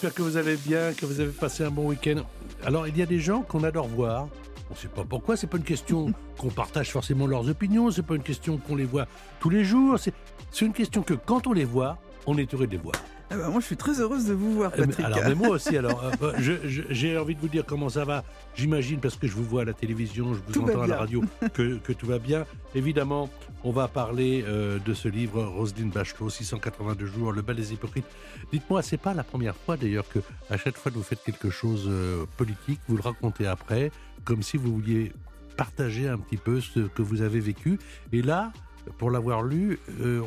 [0.00, 2.22] J'espère que vous allez bien, que vous avez passé un bon week-end.
[2.64, 4.28] Alors, il y a des gens qu'on adore voir.
[4.70, 8.04] On ne sait pas pourquoi, c'est pas une question qu'on partage forcément leurs opinions, c'est
[8.04, 9.08] pas une question qu'on les voit
[9.40, 10.14] tous les jours, c'est
[10.60, 11.98] une question que quand on les voit,
[12.28, 12.94] on est heureux de les voir.
[13.30, 15.04] Ah bah, moi, je suis très heureuse de vous voir, Euh, Patrick.
[15.04, 18.24] Alors, mais moi aussi, alors, euh, bah, j'ai envie de vous dire comment ça va.
[18.56, 20.96] J'imagine, parce que je vous vois à la télévision, je vous Tout entends à la
[20.96, 21.22] radio,
[21.54, 22.46] que, que tout va bien.
[22.74, 23.28] Évidemment,
[23.64, 28.06] on va parler euh, de ce livre, Roselyne Bachelot, 682 jours, Le bal des hypocrites.
[28.50, 31.50] Dites-moi, c'est pas la première fois d'ailleurs que, à chaque fois que vous faites quelque
[31.50, 33.90] chose euh, politique, vous le racontez après,
[34.24, 35.12] comme si vous vouliez
[35.56, 37.78] partager un petit peu ce que vous avez vécu.
[38.12, 38.52] Et là,
[38.96, 39.78] pour l'avoir lu,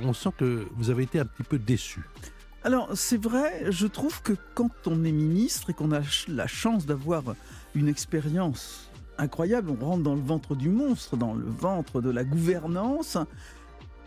[0.03, 2.01] on sent que vous avez été un petit peu déçu.
[2.63, 6.85] Alors, c'est vrai, je trouve que quand on est ministre et qu'on a la chance
[6.85, 7.23] d'avoir
[7.73, 12.23] une expérience incroyable, on rentre dans le ventre du monstre, dans le ventre de la
[12.23, 13.17] gouvernance,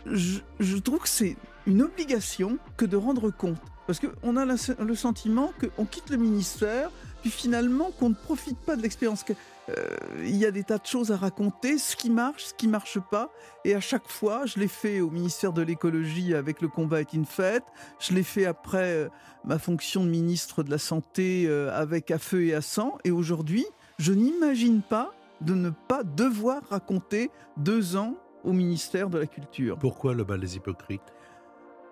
[0.05, 1.35] je, trouve que c'est
[1.67, 3.59] une obligation que de rendre compte.
[3.87, 6.89] Parce qu'on a le sentiment qu'on quitte le ministère,
[7.21, 9.25] puis finalement qu'on ne profite pas de l'expérience.
[9.69, 12.67] Euh, Il y a des tas de choses à raconter, ce qui marche, ce qui
[12.67, 13.31] marche pas.
[13.63, 17.13] Et à chaque fois, je l'ai fait au ministère de l'écologie avec le combat est
[17.13, 17.63] une fête.
[17.99, 19.09] Je l'ai fait après euh,
[19.43, 22.97] ma fonction de ministre de la Santé euh, avec à feu et à sang.
[23.03, 23.65] Et aujourd'hui,
[23.97, 29.77] je n'imagine pas de ne pas devoir raconter deux ans au ministère de la Culture.
[29.77, 31.14] Pourquoi le bal des hypocrites?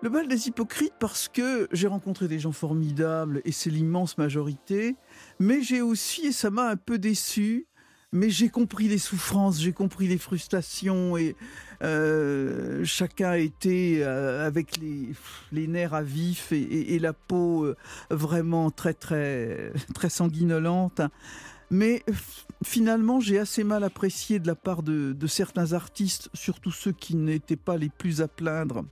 [0.04, 4.96] Le bal des hypocrites parce que j'ai rencontré des gens formidables et c'est l'immense majorité,
[5.38, 7.66] mais j'ai aussi, et ça m'a un peu déçu,
[8.12, 11.34] mais j'ai compris les souffrances, j'ai compris les frustrations et
[11.82, 17.74] euh, chacun été euh, avec les, nerfs à vif et, la peau euh,
[18.10, 21.00] vraiment très très très sanguinolente.
[21.70, 22.02] Mais
[22.62, 27.56] finalement, j'ai assez mal apprécié de la part de certains artistes, surtout ceux qui n'étaient
[27.56, 28.84] pas les plus à plaindre,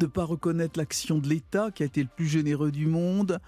[0.00, 3.38] de pas reconnaître l'action de l'État qui a été le plus généreux du monde.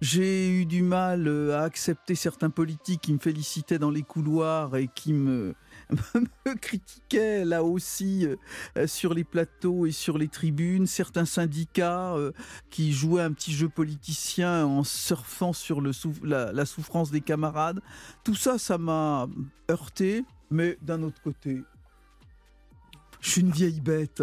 [0.00, 4.74] J'ai eu du mal euh, à accepter certains politiques qui me félicitaient dans les couloirs
[4.76, 5.54] et qui me,
[6.62, 10.86] critiquaient là aussi euh, sur les plateaux et sur les tribunes.
[10.86, 12.32] Certains syndicats euh,
[12.70, 15.90] qui jouaient un petit jeu politicien en surfant sur le
[16.22, 17.80] la, la souffrance des camarades.
[18.24, 19.28] Tout ça, ça m'a
[19.70, 20.24] heurté.
[20.50, 21.62] Mais d'un autre côté,
[23.20, 24.22] je suis une vieille bête.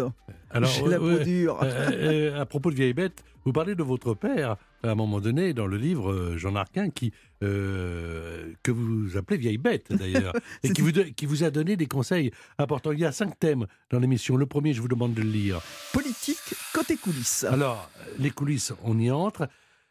[0.54, 1.62] J'ai la peau dure.
[1.62, 5.20] euh, euh, à propos de vieille bête, vous parlez de votre père à un moment
[5.20, 7.12] donné dans le livre euh, Jean Arquin qui
[7.42, 11.86] euh, que vous appelez vieille bête d'ailleurs et qui vous, qui vous a donné des
[11.86, 12.92] conseils importants.
[12.92, 14.36] Il y a cinq thèmes dans l'émission.
[14.36, 15.60] Le premier, je vous demande de le lire.
[15.92, 17.44] Politique côté coulisses.
[17.44, 19.48] Alors, les coulisses, on y entre.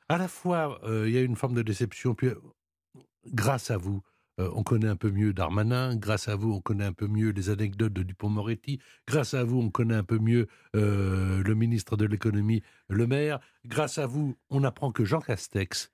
[0.10, 2.36] À la fois, euh, il y a une forme de déception, puis euh,
[3.34, 4.02] grâce à vous,
[4.40, 7.30] euh, on connaît un peu mieux Darmanin, grâce à vous, on connaît un peu mieux
[7.30, 11.96] les anecdotes de Dupont-Moretti, grâce à vous, on connaît un peu mieux euh, le ministre
[11.96, 15.92] de l'économie, le maire, grâce à vous, on apprend que Jean Castex,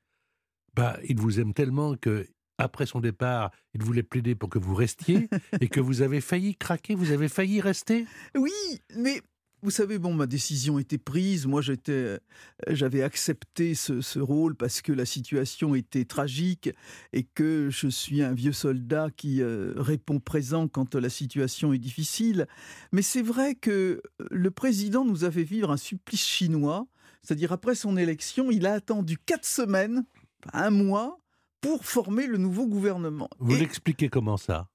[0.74, 4.76] bah, il vous aime tellement que après son départ, il voulait plaider pour que vous
[4.76, 5.30] restiez
[5.62, 8.06] et que vous avez failli craquer, vous avez failli rester.
[8.36, 8.52] Oui,
[8.96, 9.22] mais
[9.64, 11.46] vous savez, bon, ma décision était prise.
[11.46, 12.18] Moi, j'étais, euh,
[12.70, 16.70] j'avais accepté ce, ce rôle parce que la situation était tragique
[17.14, 21.80] et que je suis un vieux soldat qui euh, répond présent quand la situation est
[21.80, 22.48] difficile.
[22.92, 24.02] Mais c'est vrai que
[24.32, 26.88] le président nous a fait vivre un supplice chinois.
[27.22, 30.06] C'est-à-dire, après son élection, il a attendu quatre semaines,
[30.54, 31.20] un mois,
[31.62, 33.30] pour former le nouveau gouvernement.
[33.38, 34.71] Vous l'expliquez comment ça?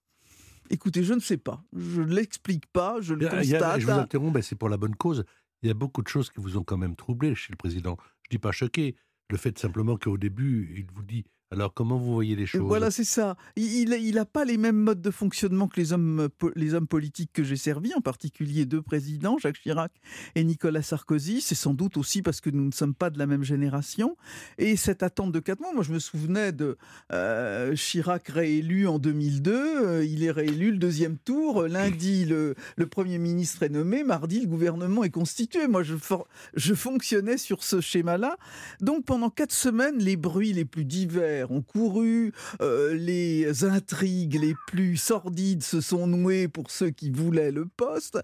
[0.71, 1.63] Écoutez, je ne sais pas.
[1.77, 3.81] Je ne l'explique pas, je le a- constate.
[3.81, 5.25] je vous interromps, ben, c'est pour la bonne cause.
[5.63, 7.97] Il y a beaucoup de choses qui vous ont quand même troublé chez le président.
[8.23, 8.97] Je dis pas choqué.
[9.31, 12.63] Le fait simplement qu'au début, il vous dit alors comment vous voyez les choses?
[12.63, 13.37] Voilà, c'est ça.
[13.57, 17.31] Il n'a pas les mêmes modes de fonctionnement que les hommes, po- les hommes politiques
[17.33, 19.93] que j'ai servis, en particulier deux présidents, Jacques Chirac
[20.35, 21.41] et Nicolas Sarkozy.
[21.41, 24.17] C'est sans doute aussi parce que nous ne sommes pas de la même génération.
[24.59, 26.77] Et cette attente de quatre mois, moi je me souvenais de
[27.13, 29.53] euh, Chirac réélu en 2002.
[29.55, 31.63] euh, il est réélu le deuxième tour.
[31.69, 32.55] Lundi, le,
[32.91, 34.03] Premier ministre est nommé.
[34.03, 35.69] Mardi, le gouvernement est constitué.
[35.69, 38.37] Moi, je fonctionnais sur ce schéma-là.
[38.81, 44.55] Donc pendant quatre semaines, les bruits les plus divers ont couru, euh, les intrigues les
[44.67, 48.19] plus sordides se sont nouées pour ceux qui voulaient le poste.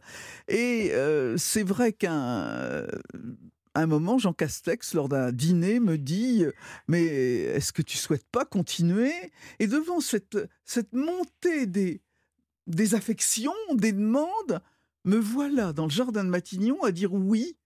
[0.48, 2.86] Et euh, c'est vrai qu'un
[3.74, 6.44] un moment, Jean Castex, lors d'un dîner, me dit
[6.88, 9.12] Mais est-ce que tu souhaites pas continuer?
[9.58, 12.02] Et devant cette, cette montée des,
[12.66, 14.60] des affections, des demandes,
[15.04, 17.56] me voilà dans le jardin de Matignon à dire oui.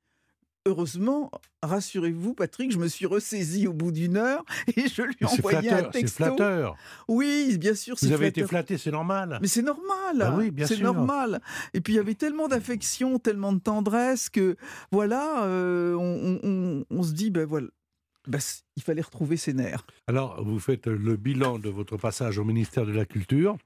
[0.67, 1.31] Heureusement,
[1.63, 4.45] rassurez-vous, Patrick, je me suis ressaisi au bout d'une heure
[4.77, 6.01] et je lui ai envoyé un texto.
[6.01, 6.77] C'est flatteur.
[7.07, 7.95] Oui, bien sûr.
[8.03, 9.39] Vous avez été flatté, c'est normal.
[9.41, 10.19] Mais c'est normal.
[10.19, 11.41] Bah oui, bien c'est normal.
[11.73, 14.57] Et puis il y avait tellement d'affection, tellement de tendresse que
[14.91, 17.69] voilà, euh, on, se dit ben voilà.
[18.27, 18.41] Ben,
[18.75, 19.87] il fallait retrouver ses nerfs.
[20.09, 23.57] Alors, vous faites le bilan de votre passage au ministère de la Culture.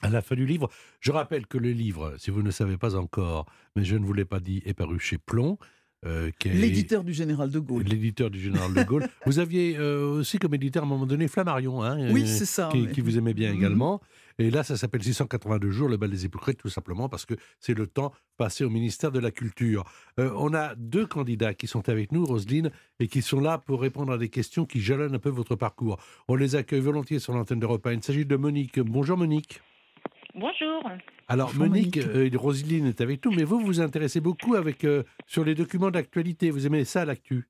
[0.00, 0.70] À la fin du livre,
[1.00, 3.44] je rappelle que le livre, si vous ne savez pas encore,
[3.76, 5.58] mais je ne vous l'ai pas dit, est paru chez Plomb.
[6.06, 7.82] Euh, l'éditeur du général de Gaulle.
[7.82, 9.08] L'éditeur du général de Gaulle.
[9.26, 12.70] vous aviez euh, aussi comme éditeur à un moment donné Flammarion, hein, oui, c'est ça,
[12.70, 13.58] qui, vous aimait bien mhm.
[13.58, 14.00] également.
[14.38, 17.74] Et là, ça s'appelle 682 jours, le bal des hypocrites, tout simplement parce que c'est
[17.74, 19.82] le temps passé au ministère de la Culture.
[20.20, 22.70] Euh, on a deux candidats qui sont avec nous, Roselyne,
[23.00, 25.98] et qui sont là pour répondre à des questions qui jalonnent un peu votre parcours.
[26.28, 27.94] On les accueille volontiers sur l'antenne d'Europe 1.
[27.94, 28.78] Il s'agit de Monique.
[28.78, 29.60] Bonjour Monique.
[30.38, 30.84] Bonjour.
[31.26, 35.44] Alors Monique, euh, Roselyne est avec nous, mais vous vous intéressez beaucoup avec euh, sur
[35.44, 36.50] les documents d'actualité.
[36.50, 37.48] Vous aimez ça l'actu?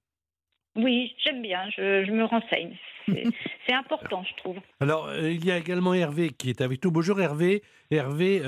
[0.75, 1.69] Oui, j'aime bien.
[1.77, 2.77] Je, me renseigne.
[3.67, 4.57] C'est important, je trouve.
[4.81, 6.91] Alors euh, il y a également Hervé qui est avec nous.
[6.91, 7.63] Bonjour Hervé.
[7.91, 8.41] Hervé,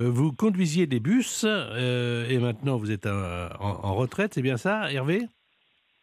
[0.00, 5.20] vous conduisiez des bus et maintenant vous êtes en, retraite, c'est bien ça, Hervé?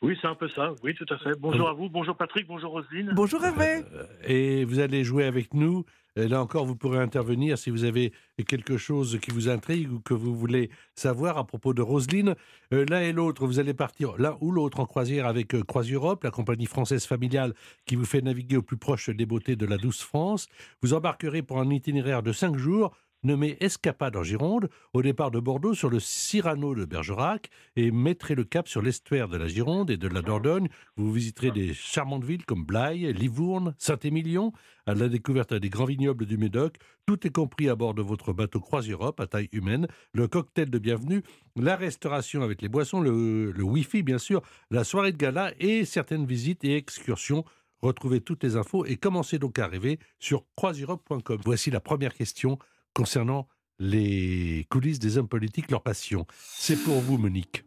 [0.02, 0.74] Oui, c'est un peu ça.
[0.84, 1.32] Oui, tout à fait.
[1.40, 3.12] Bonjour à vous, bonjour Patrick, bonjour Roselyne.
[3.16, 3.84] Bonjour Hervé.
[4.26, 5.86] et vous allez jouer avec nous
[6.28, 8.12] là encore, vous pourrez intervenir si vous avez
[8.48, 12.36] quelque chose qui vous intrigue ou que vous voulez savoir à propos de Roselyne.
[12.74, 16.24] Euh, l'un et l'autre, vous allez partir l'un ou l'autre en croisière avec euh, CroisEurope,
[16.24, 17.54] la compagnie française familiale
[17.86, 20.48] qui vous fait naviguer au plus proche des beautés de la douce France.
[20.82, 25.40] Vous embarquerez pour un itinéraire de cinq jours nommé Escapade en Gironde, au départ de
[25.40, 29.90] Bordeaux sur le Cyrano de Bergerac, et mettrez le cap sur l'estuaire de la Gironde
[29.90, 30.70] et de la Dordogne.
[30.96, 34.54] Vous visiterez des charmantes villes comme Blaye, Livourne, Saint-Émilion,
[34.86, 36.78] à la découverte des grands vignobles du Médoc.
[37.06, 40.80] Tout est compris à bord de votre bateau Croise-Europe à taille humaine, le cocktail de
[40.80, 41.24] bienvenue,
[41.56, 44.42] la restauration avec les boissons, le, le Wi-Fi bien sûr,
[44.72, 47.44] la soirée de gala et certaines visites et excursions
[47.82, 51.40] Retrouvez toutes les infos et commencez donc à arriver sur croiseeurope.com.
[51.46, 52.60] Voici la première question
[52.94, 53.48] concernant
[53.80, 56.26] les coulisses des hommes politiques, leur passion.
[56.38, 57.64] C'est pour vous, Monique.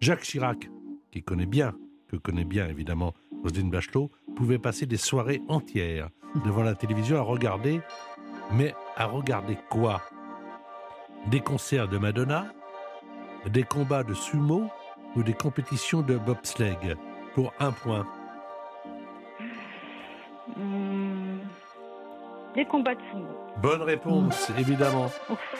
[0.00, 0.70] Jacques Chirac,
[1.10, 1.74] qui connaît bien,
[2.08, 6.08] que connaît bien évidemment Roselyne Bachelot, pouvait passer des soirées entières
[6.44, 7.80] devant la télévision à regarder,
[8.52, 10.02] mais à regarder quoi?
[11.30, 12.52] Des concerts de Madonna,
[13.50, 14.70] des combats de sumo
[15.14, 16.96] ou des compétitions de bobsleigh?
[17.34, 18.06] Pour un point.
[22.54, 23.28] Des combats de sumo.
[23.62, 25.10] Bonne réponse, évidemment.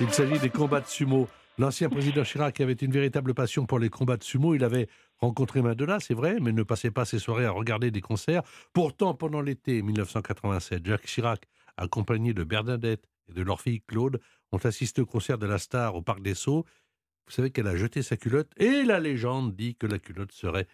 [0.00, 1.26] Il s'agit des combats de sumo.
[1.56, 4.54] L'ancien président Chirac avait une véritable passion pour les combats de sumo.
[4.54, 8.02] Il avait rencontré Madonna, c'est vrai, mais ne passait pas ses soirées à regarder des
[8.02, 8.42] concerts.
[8.74, 11.48] Pourtant, pendant l'été 1987, Jacques Chirac,
[11.78, 15.94] accompagné de Bernadette et de leur fille Claude, ont assisté au concert de la star
[15.94, 16.66] au Parc des Sceaux.
[17.26, 20.66] Vous savez qu'elle a jeté sa culotte et la légende dit que la culotte serait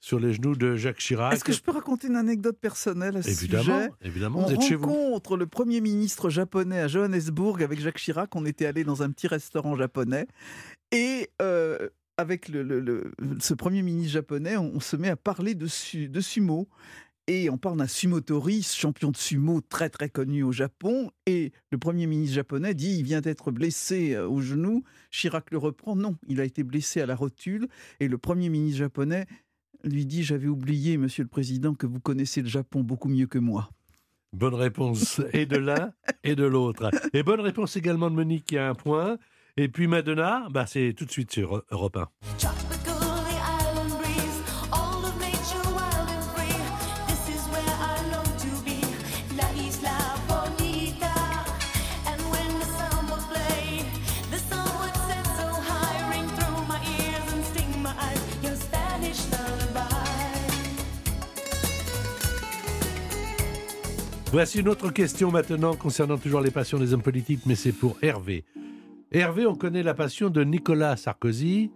[0.00, 1.32] sur les genoux de Jacques Chirac.
[1.32, 3.90] Est-ce que je peux raconter une anecdote personnelle à ce évidemment, sujet?
[4.02, 4.86] Évidemment, on vous êtes chez vous.
[4.86, 8.34] rencontre le Premier ministre japonais à Johannesburg avec Jacques Chirac.
[8.36, 10.26] On était allé dans un petit restaurant japonais.
[10.92, 15.66] Et euh, avec le, ce Premier ministre japonais, on, se met à parler de,
[16.06, 16.68] de sumo.
[17.28, 21.10] Et on parle d'un sumotoriste, champion de sumo très très connu au Japon.
[21.26, 24.84] Et le Premier ministre japonais dit il vient d'être blessé euh, au genou.
[25.10, 25.96] Chirac le reprend.
[25.96, 27.66] Non, il a été blessé à la rotule.
[27.98, 29.26] Et le Premier ministre japonais
[29.88, 33.38] lui dit J'avais oublié, monsieur le président, que vous connaissez le Japon beaucoup mieux que
[33.38, 33.70] moi.
[34.32, 35.92] Bonne réponse, et de l'un
[36.24, 36.90] et de l'autre.
[37.14, 39.18] Et bonne réponse également de Monique qui a un point.
[39.56, 42.65] Et puis Madonna, bah c'est tout de suite sur Europe 1.
[64.36, 67.96] Voici une autre question maintenant concernant toujours les passions des hommes politiques, mais c'est pour
[68.02, 68.44] Hervé.
[69.10, 71.70] Hervé, on connaît la passion de Nicolas Sarkozy,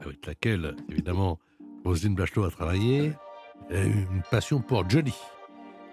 [0.00, 1.40] avec laquelle, évidemment,
[1.84, 3.12] Roselyne Bachelot a travaillé,
[3.72, 5.16] une passion pour Johnny.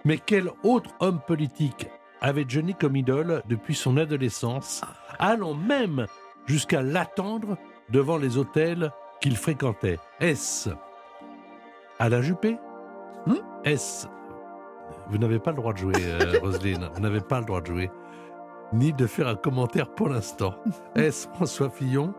[0.03, 1.87] Mais quel autre homme politique
[2.21, 4.81] avait Johnny comme idole depuis son adolescence,
[5.17, 6.05] allant même
[6.45, 7.57] jusqu'à l'attendre
[7.89, 9.97] devant les hôtels qu'il fréquentait?
[10.19, 10.69] Est-ce
[11.97, 12.55] Alain Juppé
[13.25, 13.39] hmm?
[13.63, 14.05] Est-ce
[15.09, 16.89] vous n'avez pas le droit de jouer, euh, Roselyne.
[16.93, 17.91] Vous n'avez pas le droit de jouer.
[18.73, 20.55] Ni de faire un commentaire pour l'instant.
[20.95, 22.13] Est-ce François Fillon?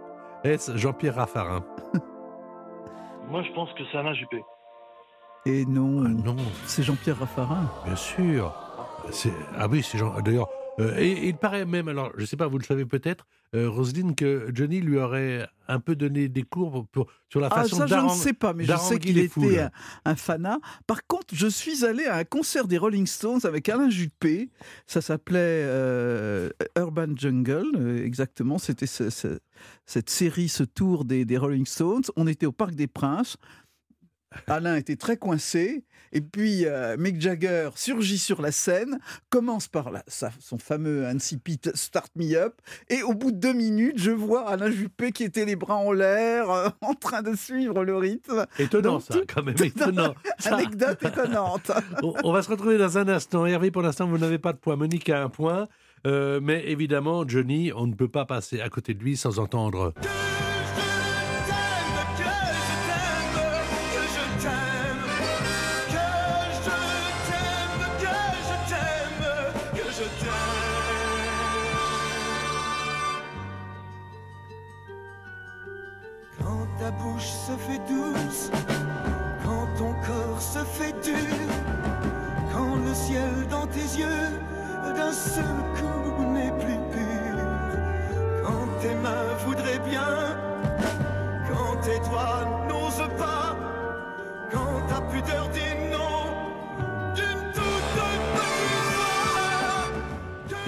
[0.45, 1.65] Est-ce Jean-Pierre Raffarin?
[3.31, 4.45] Moi, je pense que c'est Alain Juppé.
[5.47, 7.65] Et non, Ah Non, c'est Jean-Pierre Raffarin.
[7.85, 8.53] bien sûr.
[9.11, 10.13] C'est- Ah oui, c'est Jean.
[10.21, 13.27] D'ailleurs, euh, et il paraît même, alors je ne sais pas, vous le savez peut-être,
[13.55, 17.49] euh, Roselyne, que Johnny lui aurait un peu donné des cours pour, pour- sur la
[17.51, 19.71] Ah, façon ça, je ne sais pas, mais je sais qu'il était un,
[20.05, 20.59] un fanat.
[20.87, 24.51] Par contre, je suis allé à un concert des Rolling Stones avec Alain Juppé.
[24.87, 28.59] Ça s'appelait euh, Urban Jungle, exactement.
[28.59, 29.39] C'était ce- ce-
[29.87, 32.03] cette série, ce tour des, des Rolling Stones.
[32.17, 33.37] On était au Parc des Princes.
[34.47, 35.85] Alain était très coincé.
[36.13, 41.05] Et puis euh, Mick Jagger surgit sur la scène, commence par la- sa- son fameux
[41.07, 42.55] insipid Start Me Up.
[42.89, 45.91] Et au bout de deux minutes, je vois Alain Juppé qui était les bras en
[45.93, 48.47] l'air, euh, en train de suivre le rythme.
[48.59, 50.15] Étonnant, Donc, ça, tout- quand même, étonnant.
[50.45, 51.73] Anecdote étonnante.
[52.03, 53.45] on, on va se retrouver dans un instant.
[53.45, 54.77] Hervé, pour l'instant, vous n'avez pas de point.
[54.77, 55.67] Monique a un point.
[56.07, 59.93] Euh, mais évidemment, Johnny, on ne peut pas passer à côté de lui sans entendre.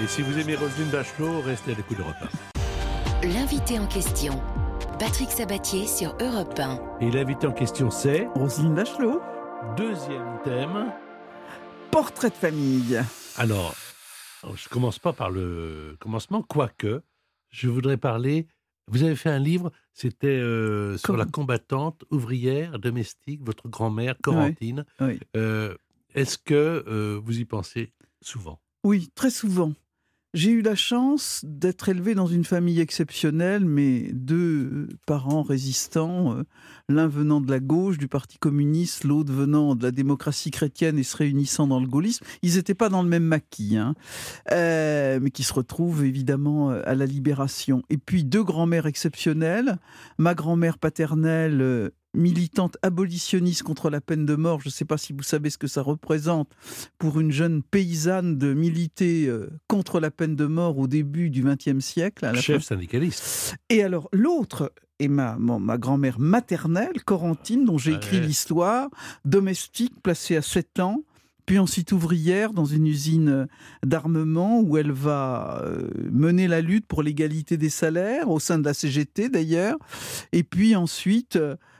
[0.01, 2.29] Et si vous aimez Roselyne Bachelot, restez à l'écoute de repas.
[3.21, 4.41] L'invité en question,
[4.97, 6.79] Patrick Sabatier sur Europe 1.
[7.01, 9.21] Et l'invité en question, c'est Roselyne Bachelot,
[9.75, 10.93] deuxième thème.
[11.91, 13.01] portrait de famille.
[13.37, 13.75] Alors,
[14.55, 17.01] je commence pas par le commencement, quoique
[17.49, 18.47] je voudrais parler.
[18.89, 24.85] Vous avez fait un livre, c'était euh, sur la combattante ouvrière domestique, votre grand-mère Corentine.
[24.99, 25.19] Oui.
[25.35, 25.75] Euh,
[26.15, 28.59] Est-ce que euh, vous y pensez souvent?
[28.83, 29.73] Oui, très souvent.
[30.35, 36.43] J'ai eu la chance d'être élevé dans une famille exceptionnelle, mais deux parents résistants, euh,
[36.87, 41.03] l'un venant de la gauche, du Parti communiste, l'autre venant de la démocratie chrétienne et
[41.03, 42.23] se réunissant dans le gaullisme.
[42.43, 43.95] Ils n'étaient pas dans le même maquis, hein,
[44.51, 47.81] euh, mais qui se retrouvent évidemment euh, à la libération.
[47.89, 49.79] Et puis deux grands-mères exceptionnelles,
[50.19, 54.97] ma grand-mère paternelle, euh, militante abolitionniste contre la peine de mort, je ne sais pas
[54.97, 56.49] si vous savez ce que ça représente,
[56.97, 61.43] pour une jeune paysanne de militer euh, contre la peine de mort au début du
[61.43, 62.25] XXe siècle.
[62.25, 63.55] à la Chef fin- syndicaliste.
[63.69, 68.25] Et alors, l'autre est ma, mon- ma grand-mère maternelle, Corentine, dont j'ai écrit Ouais.
[68.25, 68.89] l'histoire,
[69.23, 71.03] domestique, placée à 7 ans,
[71.45, 73.45] puis ensuite ouvrière dans une usine euh,
[73.83, 78.65] d'armement où elle va euh, mener la lutte pour l'égalité des salaires, au sein de
[78.65, 79.77] la CGT d'ailleurs,
[80.31, 81.39] et puis ensuite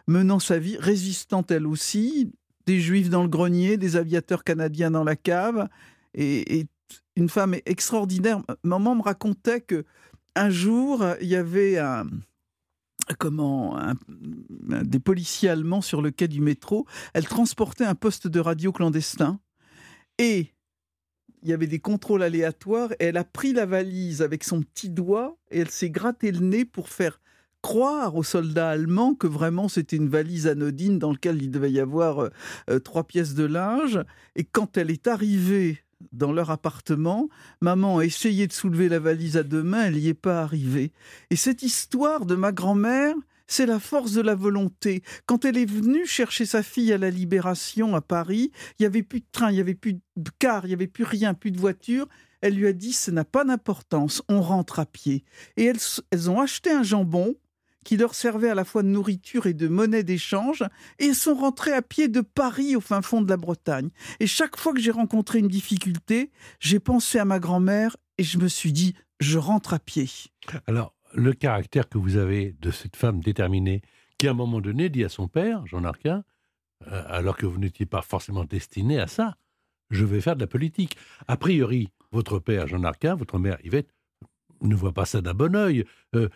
[0.09, 2.31] menant sa vie résistante elle aussi,
[2.65, 5.69] des juifs dans le grenier, des aviateurs canadiens dans la cave,
[6.15, 6.65] et,
[7.15, 8.41] une femme extraordinaire.
[8.63, 9.85] Maman me racontait que
[10.35, 12.07] un jour, il y avait un,
[13.19, 13.77] comment,
[14.57, 16.87] des policiers allemands sur le quai du métro.
[17.13, 19.39] Elle transportait un poste de radio clandestin
[20.17, 20.53] et
[21.43, 24.89] il y avait des contrôles aléatoires et elle a pris la valise avec son petit
[24.89, 27.19] doigt et elle s'est gratté le nez pour faire
[27.61, 31.79] croire aux soldats allemands que vraiment c'était une valise anodine dans laquelle il devait y
[31.79, 32.29] avoir euh,
[32.69, 33.99] euh, trois pièces de linge.
[34.35, 37.29] Et quand elle est arrivée dans leur appartement,
[37.61, 40.93] maman a essayé de soulever la valise à deux mains, elle n'y est pas arrivée.
[41.29, 43.15] Et cette histoire de ma grand-mère,
[43.47, 45.03] c'est la force de la volonté.
[45.25, 49.03] Quand elle est venue chercher sa fille à la Libération à Paris, il n'y avait
[49.03, 51.51] plus de train, il n'y avait plus de car, il n'y avait plus rien, plus
[51.51, 52.07] de voiture.
[52.41, 55.25] Elle lui a dit, ça n'a pas d'importance, on rentre à pied.
[55.57, 55.79] Et elles,
[56.11, 57.35] elles ont acheté un jambon
[57.89, 60.63] qui leur servait à la fois de nourriture et de monnaie d'échange,
[60.99, 63.89] et sont rentrées à pied de Paris au fin fond de la Bretagne.
[64.19, 66.29] Et chaque fois que j'ai rencontré une difficulté,
[66.59, 70.07] j'ai pensé à ma grand-mère et je me suis dit, je rentre à pied.
[70.67, 73.81] Alors, le caractère que vous avez de cette femme déterminée,
[74.19, 76.23] qui à un moment donné dit à son père, Jean Arquin,
[76.91, 79.35] euh, alors que vous n'étiez pas forcément destiné à ça,
[79.89, 80.95] je vais faire de la politique.
[81.27, 83.89] A priori, votre père, Jean Arquin, votre mère, Yvette,
[84.61, 85.85] ne voit pas ça d'un bon oeil.
[86.15, 86.29] Euh,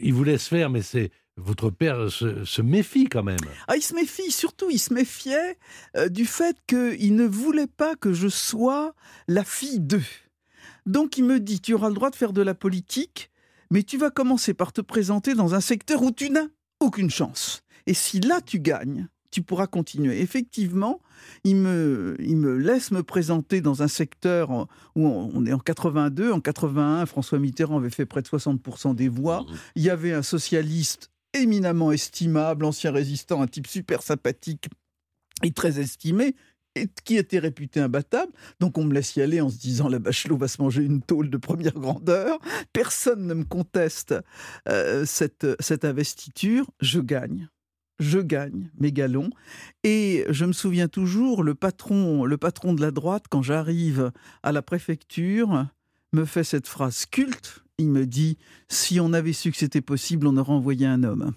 [0.00, 3.38] il vous laisse faire, mais c'est votre père se, méfie quand même.
[3.68, 5.58] Ah, il se méfie, surtout il se méfiait
[5.96, 8.94] euh, du fait qu'il ne voulait pas que je sois
[9.28, 10.02] la fille d'eux.
[10.84, 13.30] Donc il me dit, tu auras le droit de faire de la politique,
[13.70, 16.48] mais tu vas commencer par te présenter dans un secteur où tu n'as
[16.80, 17.62] aucune chance.
[17.86, 20.20] Et si là tu gagnes, tu pourras continuer.
[20.20, 21.00] Effectivement,
[21.42, 26.30] il me, il me laisse me présenter dans un secteur où on est en 82.
[26.30, 29.40] En 81, François Mitterrand avait fait près de 60% des voix.
[29.40, 29.54] Mmh.
[29.76, 34.68] Il y avait un socialiste éminemment estimable, ancien résistant, un type super sympathique
[35.42, 36.36] et très estimé,
[36.74, 38.32] et qui était réputé imbattable.
[38.60, 41.02] Donc on me laisse y aller en se disant la Bachelot va se manger une
[41.02, 42.38] tôle de première grandeur.
[42.72, 44.14] Personne ne me conteste
[44.68, 46.66] euh, cette, cette investiture.
[46.80, 47.48] Je gagne.
[47.98, 49.30] Je gagne mes galons.
[49.84, 54.52] Et je me souviens toujours, le patron, le patron de la droite, quand j'arrive à
[54.52, 55.66] la préfecture,
[56.12, 57.64] me fait cette phrase culte.
[57.78, 61.32] Il me dit Si on avait su que c'était possible, on aurait envoyé un homme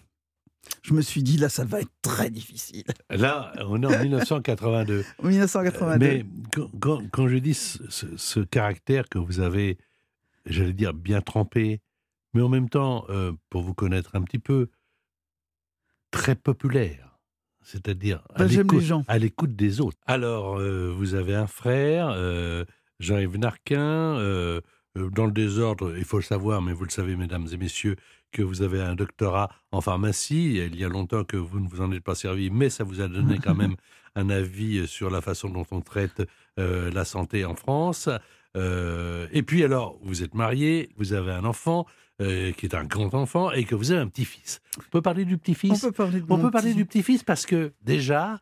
[0.83, 2.83] je me suis dit, là, ça va être très difficile.
[3.09, 5.03] Là, on est en 1982.
[5.23, 5.99] 1982.
[5.99, 6.25] Mais
[7.11, 9.77] quand, je dis ce, caractère que vous avez,
[10.45, 11.81] j'allais dire, bien trempé,
[12.33, 14.69] mais en même temps, euh, pour vous connaître un petit peu,
[16.15, 17.19] très populaire.
[17.61, 19.97] C'est-à-dire à bah, l'écoute des autres.
[20.05, 22.63] Alors, euh, vous avez un frère, euh,
[22.99, 24.61] Jean-Yves Narquin,
[24.95, 27.97] dans le désordre, il faut le savoir, mais vous le savez, mesdames et messieurs,
[28.31, 30.55] que vous avez un doctorat en pharmacie.
[30.55, 33.01] Il y a longtemps que vous ne vous en êtes pas servi, mais ça vous
[33.01, 33.75] a donné quand même
[34.15, 36.23] un avis sur la façon dont on traite
[36.59, 38.09] euh, la santé en France.
[38.55, 41.85] Euh, et puis alors, vous êtes marié, vous avez un enfant.
[42.21, 44.61] Euh, qui est un grand enfant et que vous avez un petit-fils.
[44.79, 47.73] On peut parler du petit-fils On peut parler, on peut parler du petit-fils parce que
[47.81, 48.39] déjà,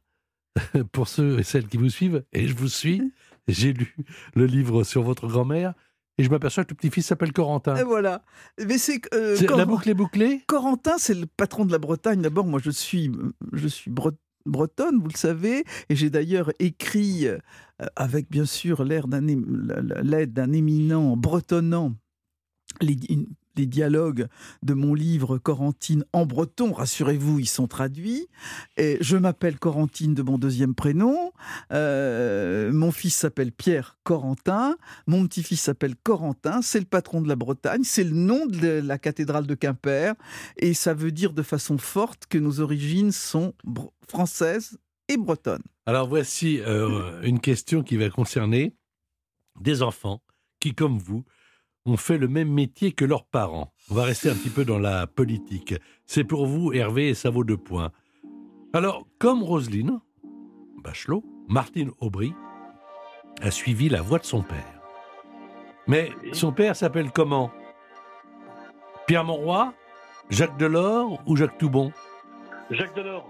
[0.92, 3.12] pour ceux et celles qui vous suivent, et je vous suis,
[3.48, 3.96] j'ai lu
[4.36, 5.74] le livre sur votre grand-mère,
[6.20, 7.76] et je m'aperçois que le petit-fils s'appelle Corentin.
[7.76, 8.22] Et voilà.
[8.64, 10.44] Mais c'est euh, la boucle est bouclée.
[10.46, 12.22] Corentin, c'est le patron de la Bretagne.
[12.22, 13.12] D'abord, moi, je suis,
[13.54, 13.92] je suis
[14.46, 17.40] bretonne, vous le savez, et j'ai d'ailleurs écrit, euh,
[17.96, 21.96] avec bien sûr l'aide d'un éminent bretonnant,
[22.80, 22.98] les,
[23.56, 24.28] les dialogues
[24.64, 26.74] de mon livre Corentine en breton.
[26.74, 28.28] Rassurez-vous, ils sont traduits.
[28.78, 31.32] Et je m'appelle Corentine de mon deuxième prénom.
[31.72, 34.78] Euh, mon fils s'appelle Pierre Corentin.
[35.08, 36.62] Mon petit-fils s'appelle Corentin.
[36.62, 37.84] C'est le patron de la Bretagne.
[37.84, 40.16] C'est le nom de la cathédrale de Quimper.
[40.58, 43.54] Et ça veut dire de façon forte que nos origines sont
[44.08, 45.64] françaises et bretonnes.
[45.86, 48.76] Alors voici euh, une question qui va concerner
[49.60, 50.22] des enfants
[50.60, 51.26] qui, comme vous,
[51.86, 53.72] ont fait le même métier que leurs parents.
[53.90, 55.76] On va rester un petit peu dans la politique.
[56.06, 57.92] C'est pour vous, Hervé, et ça vaut deux points.
[58.74, 60.00] Alors, comme Roselyne,
[60.84, 62.34] Bachelot, Martine Aubry
[63.42, 64.82] a suivi la voie de son père.
[65.88, 67.52] Mais son père s'appelle comment?
[69.06, 69.74] Pierre Monroy
[70.30, 71.92] Jacques Delors ou Jacques Toubon?
[72.72, 73.28] Jacques Delors.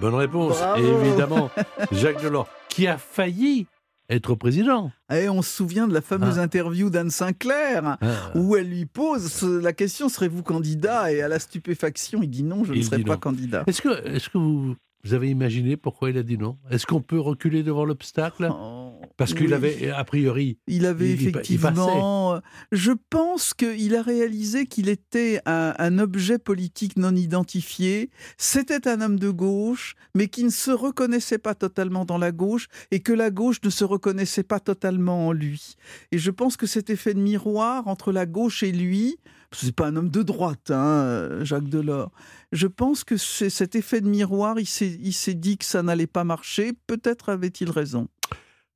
[0.00, 1.50] bonne réponse, évidemment.
[1.92, 3.66] Jacques Delors, qui a failli
[4.10, 4.90] être président.
[5.12, 6.42] Et on se souvient de la fameuse ah.
[6.42, 8.06] interview d'Anne Sinclair, ah.
[8.34, 11.12] où elle lui pose la question serez-vous candidat?
[11.12, 13.64] Et à la stupéfaction, il dit non, je ne serai pas candidat.
[13.66, 16.58] Est-ce que, est que vous, vous avez imaginé pourquoi il a dit non?
[16.70, 18.48] Est-ce qu'on peut reculer devant l'obstacle?
[18.50, 18.79] Oh,
[19.20, 20.56] Parce qu'il avait, a priori...
[20.66, 22.40] Il avait effectivement...
[22.72, 28.08] je pense qu'il a réalisé qu'il était un, objet politique non identifié.
[28.38, 32.68] C'était un homme de gauche, mais qui ne se reconnaissait pas totalement dans la gauche,
[32.90, 35.74] et que la gauche ne se reconnaissait pas totalement en lui.
[36.12, 39.18] Et je pense que cet effet de miroir entre la gauche et lui
[39.52, 42.12] c'est pas un homme de droite, hein, Jacques Delors.
[42.52, 46.22] Je pense que c'est cet effet de miroir, il s'est dit que ça n'allait pas
[46.22, 46.72] marcher.
[46.86, 48.06] Peut-être avait-il raison.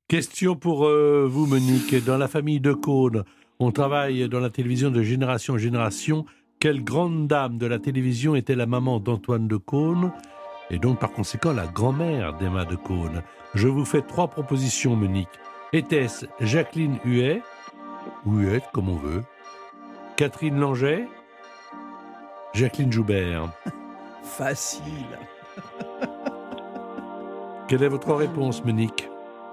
[0.07, 1.95] Question pour euh, vous, Monique.
[2.05, 3.23] Dans la famille de Cône,
[3.57, 6.25] on travaille dans la télévision de génération en génération.
[6.59, 10.11] Quelle grande dame de la télévision était la maman d'Antoine de Caunes
[10.69, 13.23] et donc par conséquent la grand-mère d'Emma de Caunes
[13.55, 15.27] Je vous fais trois propositions, Monique.
[15.73, 17.41] Était-ce Jacqueline Huet,
[18.27, 19.23] ou Huet, comme on veut,
[20.17, 21.07] Catherine Langeais,
[22.53, 23.51] Jacqueline Joubert.
[24.23, 24.83] Facile.
[27.67, 29.09] Quelle est votre réponse, Monique?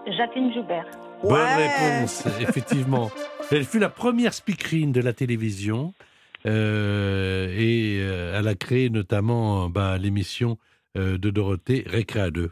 [0.07, 0.87] Jacqueline Joubert.
[1.23, 3.11] Bonne réponse, effectivement.
[3.51, 5.95] Elle fut la première speakerine de la télévision
[6.47, 10.59] euh, et euh, elle a créé notamment bah, l'émission
[10.97, 12.51] euh, de Dorothée Récréa 2.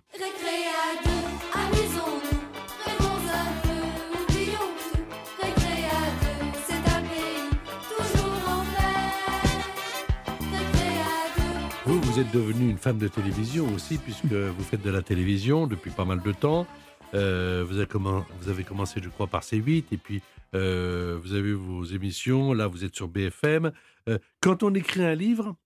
[12.11, 15.91] vous êtes devenue une femme de télévision aussi, puisque vous faites de la télévision depuis
[15.91, 16.67] pas mal de temps.
[17.15, 20.23] Euh, vous, avez commencé, je crois, par C8, et puis
[20.55, 22.53] euh, vous avez vos émissions.
[22.53, 23.73] Là, vous êtes sur BFM.
[24.09, 25.57] Euh, quand on écrit un livre,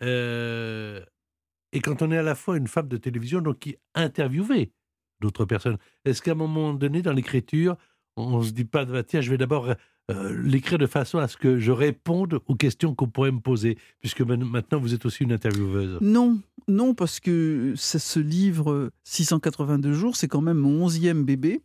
[0.00, 4.72] et quand on est à la fois une femme de télévision, donc qui interviewait
[5.20, 7.76] d'autres personnes, est-ce qu'à un moment donné, dans l'écriture,
[8.16, 9.72] on ne se dit pas, bah, tiens, je vais d'abord
[10.12, 13.78] euh, l'écrire de façon à ce que je réponde aux questions qu'on pourrait me poser,
[14.00, 15.98] puisque maintenant vous êtes aussi une intervieweuse.
[16.00, 21.62] Non, non, parce que ce livre 682 jours, c'est quand même mon onzième bébé.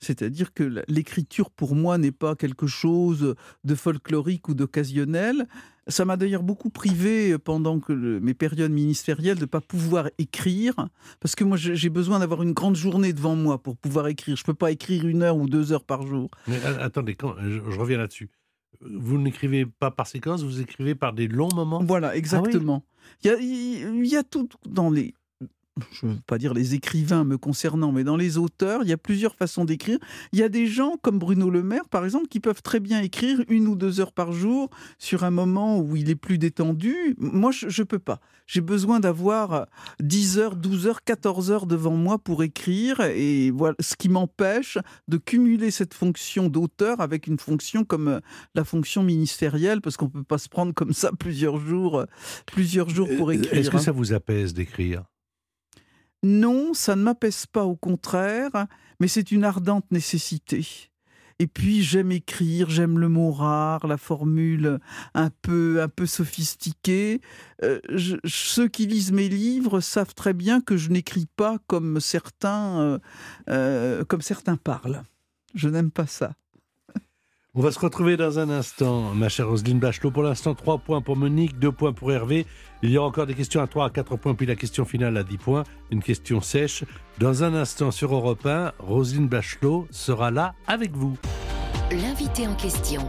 [0.00, 5.46] C'est-à-dire que l'écriture, pour moi, n'est pas quelque chose de folklorique ou d'occasionnel.
[5.88, 10.74] Ça m'a d'ailleurs beaucoup privé pendant que mes périodes ministérielles de ne pas pouvoir écrire,
[11.20, 14.36] parce que moi j'ai besoin d'avoir une grande journée devant moi pour pouvoir écrire.
[14.36, 16.30] Je ne peux pas écrire une heure ou deux heures par jour.
[16.48, 18.30] Mais attendez, quand, je, reviens là-dessus.
[18.80, 21.82] Vous n'écrivez pas par séquence, vous écrivez par des longs moments?
[21.82, 22.84] Voilà, ah exactement.
[23.22, 25.14] il, y a, il y a tout dans les
[25.92, 28.92] je ne veux pas dire les écrivains me concernant, mais dans les auteurs, il y
[28.92, 29.98] a plusieurs façons d'écrire.
[30.32, 33.00] Il y a des gens comme Bruno Le Maire, par exemple, qui peuvent très bien
[33.00, 37.14] écrire une ou deux heures par jour sur un moment où il est plus détendu.
[37.18, 38.20] Moi, je ne peux pas.
[38.46, 39.66] J'ai besoin d'avoir
[40.00, 43.00] 10 heures, 12 heures, 14 heures devant moi pour écrire.
[43.00, 48.20] Et voilà ce qui m'empêche de cumuler cette fonction d'auteur avec une fonction comme euh,
[48.54, 52.04] la fonction ministérielle, parce qu'on ne peut pas se prendre comme ça plusieurs jours, euh,
[52.46, 53.52] plusieurs jours pour écrire.
[53.52, 55.04] Est-ce que ça vous apaise d'écrire?
[56.22, 58.66] Non, ça ne m'apaise pas, au contraire,
[59.00, 60.90] mais c'est une ardente nécessité.
[61.38, 64.78] Et puis j'aime écrire, j'aime le mot rare, la formule
[65.14, 67.20] un peu un peu sophistiquée.
[67.62, 67.80] Euh,
[68.24, 72.98] ceux qui lisent mes livres savent très bien que je n'écris pas comme certains euh,
[73.50, 75.02] euh, comme certains parlent.
[75.54, 76.32] Je n'aime pas ça.
[77.58, 80.10] On va se retrouver dans un instant, ma chère Roselyne Bachelot.
[80.10, 82.44] Pour l'instant, 3 points pour Monique, 2 points pour Hervé.
[82.82, 85.16] Il y aura encore des questions à 3 à 4 points, puis la question finale
[85.16, 86.84] à 10 points, une question sèche.
[87.16, 91.16] Dans un instant sur Europe 1, Roselyne Bachelot sera là avec vous.
[91.90, 93.08] L'invité en question.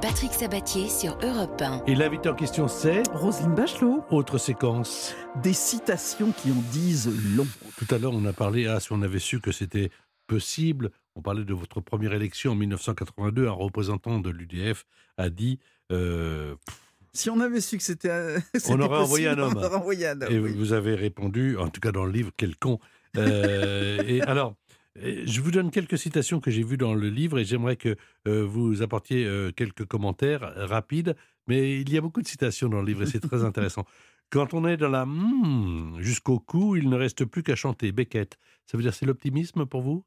[0.00, 1.82] Patrick Sabatier sur Europe 1.
[1.88, 4.04] Et l'invité en question, c'est Roselyne Bachelot.
[4.12, 5.16] Autre séquence.
[5.42, 7.46] Des citations qui en disent long.
[7.76, 9.90] Tout à l'heure, on a parlé, ah, si on avait su que c'était
[10.28, 14.84] possible, on parlait de votre première élection en 1982, un représentant de l'UDF
[15.16, 15.58] a dit...
[15.92, 16.54] Euh,
[17.12, 18.36] si on avait su que c'était.
[18.68, 19.58] On aurait envoyé un homme.
[20.30, 22.78] Et vous avez répondu, en tout cas dans le livre, quel con.
[23.16, 24.54] Euh, et alors,
[24.94, 27.96] je vous donne quelques citations que j'ai vues dans le livre et j'aimerais que
[28.28, 31.16] euh, vous apportiez quelques commentaires rapides.
[31.48, 33.84] Mais il y a beaucoup de citations dans le livre et c'est très intéressant.
[34.30, 38.38] Quand on est dans la hmm, jusqu'au cou, il ne reste plus qu'à chanter Beckett.
[38.66, 40.04] Ça veut dire c'est l'optimisme pour vous?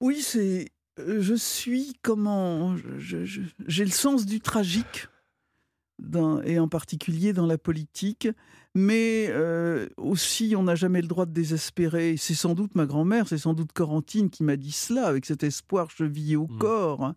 [0.00, 0.70] Oui, c'est.
[0.98, 2.76] Euh, je suis comment.
[2.98, 5.08] J'ai le sens du tragique,
[6.44, 8.28] et en particulier dans la politique.
[8.74, 12.16] Mais euh, aussi, on n'a jamais le droit de désespérer.
[12.18, 15.42] C'est sans doute ma grand-mère, c'est sans doute Corentine qui m'a dit cela, avec cet
[15.44, 16.58] espoir chevillé au mmh.
[16.58, 17.04] corps.
[17.04, 17.16] Hein.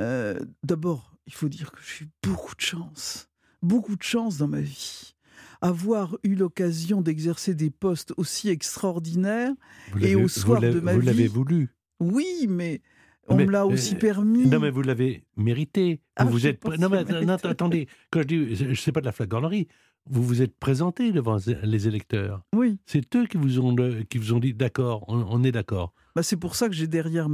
[0.00, 3.28] Euh, d'abord, il faut dire que j'ai eu beaucoup de chance.
[3.62, 5.14] Beaucoup de chance dans ma vie
[5.60, 9.52] avoir eu l'occasion d'exercer des postes aussi extraordinaires
[10.00, 11.00] et au soir de ma vie.
[11.00, 11.68] Vous l'avez voulu.
[12.00, 12.80] Oui, mais
[13.28, 14.46] on me l'a aussi permis.
[14.46, 15.94] Non, mais vous l'avez mérité.
[15.94, 16.64] Vous ah, vous êtes.
[16.78, 19.68] Non, mais attendez, quand je dis, je ne sais pas de la flagornerie,
[20.10, 22.42] vous vous êtes présenté devant les électeurs.
[22.54, 22.78] Oui.
[22.86, 23.76] C'est eux qui vous ont,
[24.08, 25.92] qui vous ont dit d'accord, on, est d'accord.
[26.14, 27.28] Bah, c'est pour ça que j'ai derrière,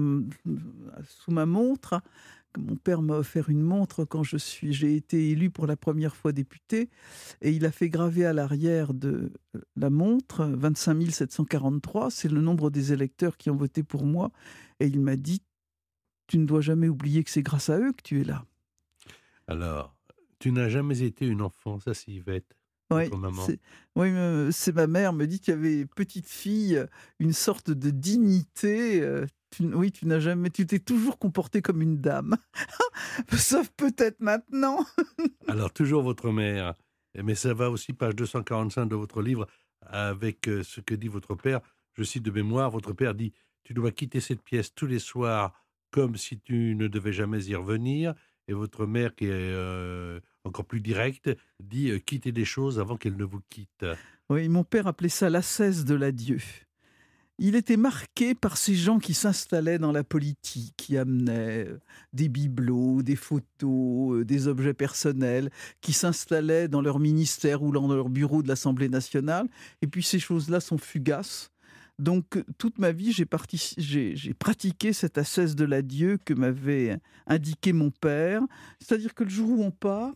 [1.05, 2.00] sous ma montre,
[2.58, 6.16] mon père m'a offert une montre quand je suis, j'ai été élu pour la première
[6.16, 6.90] fois député,
[7.40, 9.32] et il a fait graver à l'arrière de
[9.76, 14.30] la montre 25 743, c'est le nombre des électeurs qui ont voté pour moi,
[14.80, 15.42] et il m'a dit,
[16.26, 18.44] tu ne dois jamais oublier que c'est grâce à eux que tu es là.
[19.46, 19.94] Alors,
[20.38, 22.56] tu n'as jamais été une enfant, ça Yvette.
[23.96, 26.85] Oui, oui c'est ma mère me dit qu'il y avait petite fille
[27.18, 29.26] une sorte de dignité euh,
[29.61, 32.37] oui, tu n'as jamais, tu t'es toujours comporté comme une dame.
[33.33, 34.85] Sauf peut-être maintenant.
[35.48, 36.74] Alors, toujours votre mère.
[37.22, 39.46] Mais ça va aussi, page 245 de votre livre,
[39.83, 41.61] avec euh, ce que dit votre père.
[41.94, 45.52] Je cite de mémoire, votre père dit Tu dois quitter cette pièce tous les soirs
[45.90, 48.14] comme si tu ne devais jamais y revenir.
[48.48, 51.30] Et votre mère, qui est euh, encore plus directe,
[51.61, 53.87] dit euh, Quittez les choses avant qu'elles ne vous quittent.
[54.28, 56.38] Oui, mon père appelait ça l'ascèse de l'adieu
[57.38, 61.80] il était marqué par ces gens qui s'installaient dans la politique, qui amenaient euh,
[62.12, 67.92] des bibelots, des photos, euh, des objets personnels, qui s'installaient dans leur ministère ou dans
[67.92, 69.48] leur bureau de l'Assemblée nationale.
[69.83, 71.50] Et puis ces choses-là sont fugaces.
[71.98, 73.24] Donc toute ma vie, j'ai
[74.35, 78.42] pratiqué cette ascèse de l'adieu que m'avait indiqué mon père.
[78.80, 80.12] C'est-à-dire que le jour où on part,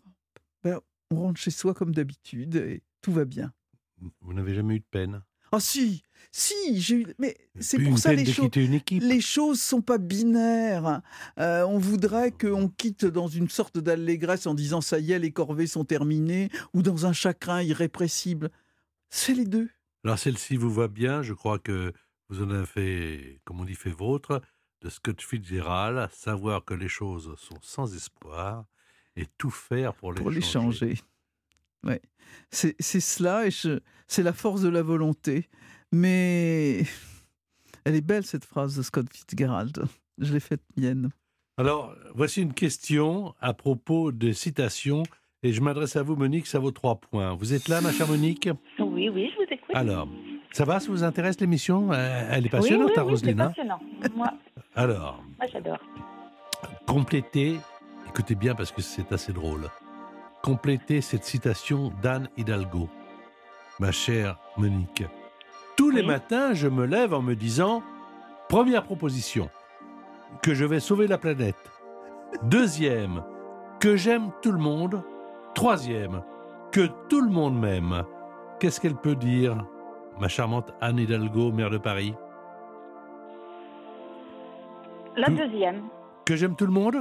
[0.64, 3.52] ben, on rentre chez soi comme d'habitude et tout va bien.
[4.20, 5.22] Vous n'avez jamais eu de peine?
[5.50, 8.50] Ah si, si, j'ai mais c'est pour ça les choses.
[8.90, 11.00] Les choses sont pas binaires.
[11.38, 15.32] Euh, on voudrait qu'on quitte dans une sorte d'allégresse en disant ça y est, les
[15.32, 18.50] corvées sont terminées, ou dans un chagrin irrépressible.
[19.08, 19.70] C'est les deux.
[20.04, 21.22] Alors celle-ci vous va bien?
[21.22, 21.92] Je crois que
[22.28, 24.40] vous en avez fait, comme on dit, fait vôtre.
[24.80, 28.64] de Scott Fitzgerald, savoir que les choses sont sans espoir
[29.16, 30.94] et tout faire pour les pour les changer.
[30.96, 31.02] changer.
[31.84, 32.00] Ouais.
[32.50, 33.50] C'est c'est cela, et
[34.06, 35.48] c'est la force de la volonté.
[35.92, 36.84] Mais
[37.84, 39.84] elle est belle, cette phrase de Scott Fitzgerald.
[40.18, 41.10] Je l'ai faite mienne.
[41.56, 45.02] Alors, voici une question à propos de citations,
[45.42, 47.34] et je m'adresse à vous, Monique, ça vaut trois points.
[47.34, 48.48] Vous êtes là, ma chère Monique?
[48.78, 49.30] Oui, oui,
[49.74, 50.08] Alors,
[50.52, 51.92] ça va, ça vous intéresse l'émission?
[51.92, 53.48] Euh, Elle est passionnante, oui, ta oui, Roselyne, hein?
[53.48, 53.80] passionnant.
[54.16, 54.30] Moi,
[54.76, 55.78] Alors, moi j'adore.
[56.86, 57.58] complétez,
[58.08, 59.68] écoutez bien parce que c'est assez drôle,
[60.42, 62.88] complétez cette citation d'Anne Hidalgo.
[63.80, 65.04] Ma chère Monique,
[65.76, 67.82] tous les matins, je me lève en me disant,
[68.48, 69.50] première proposition,
[70.42, 71.56] que je vais sauver la planète.
[72.42, 73.22] Deuxième,
[73.80, 75.02] que j'aime tout le monde.
[75.54, 76.22] Troisième,
[76.72, 78.04] que tout le monde m'aime.
[78.60, 79.56] Qu'est-ce qu'elle peut dire,
[80.20, 82.14] ma charmante Anne Hidalgo, maire de Paris?
[85.16, 85.84] La deuxième.
[86.24, 86.96] Que j'aime tout le monde?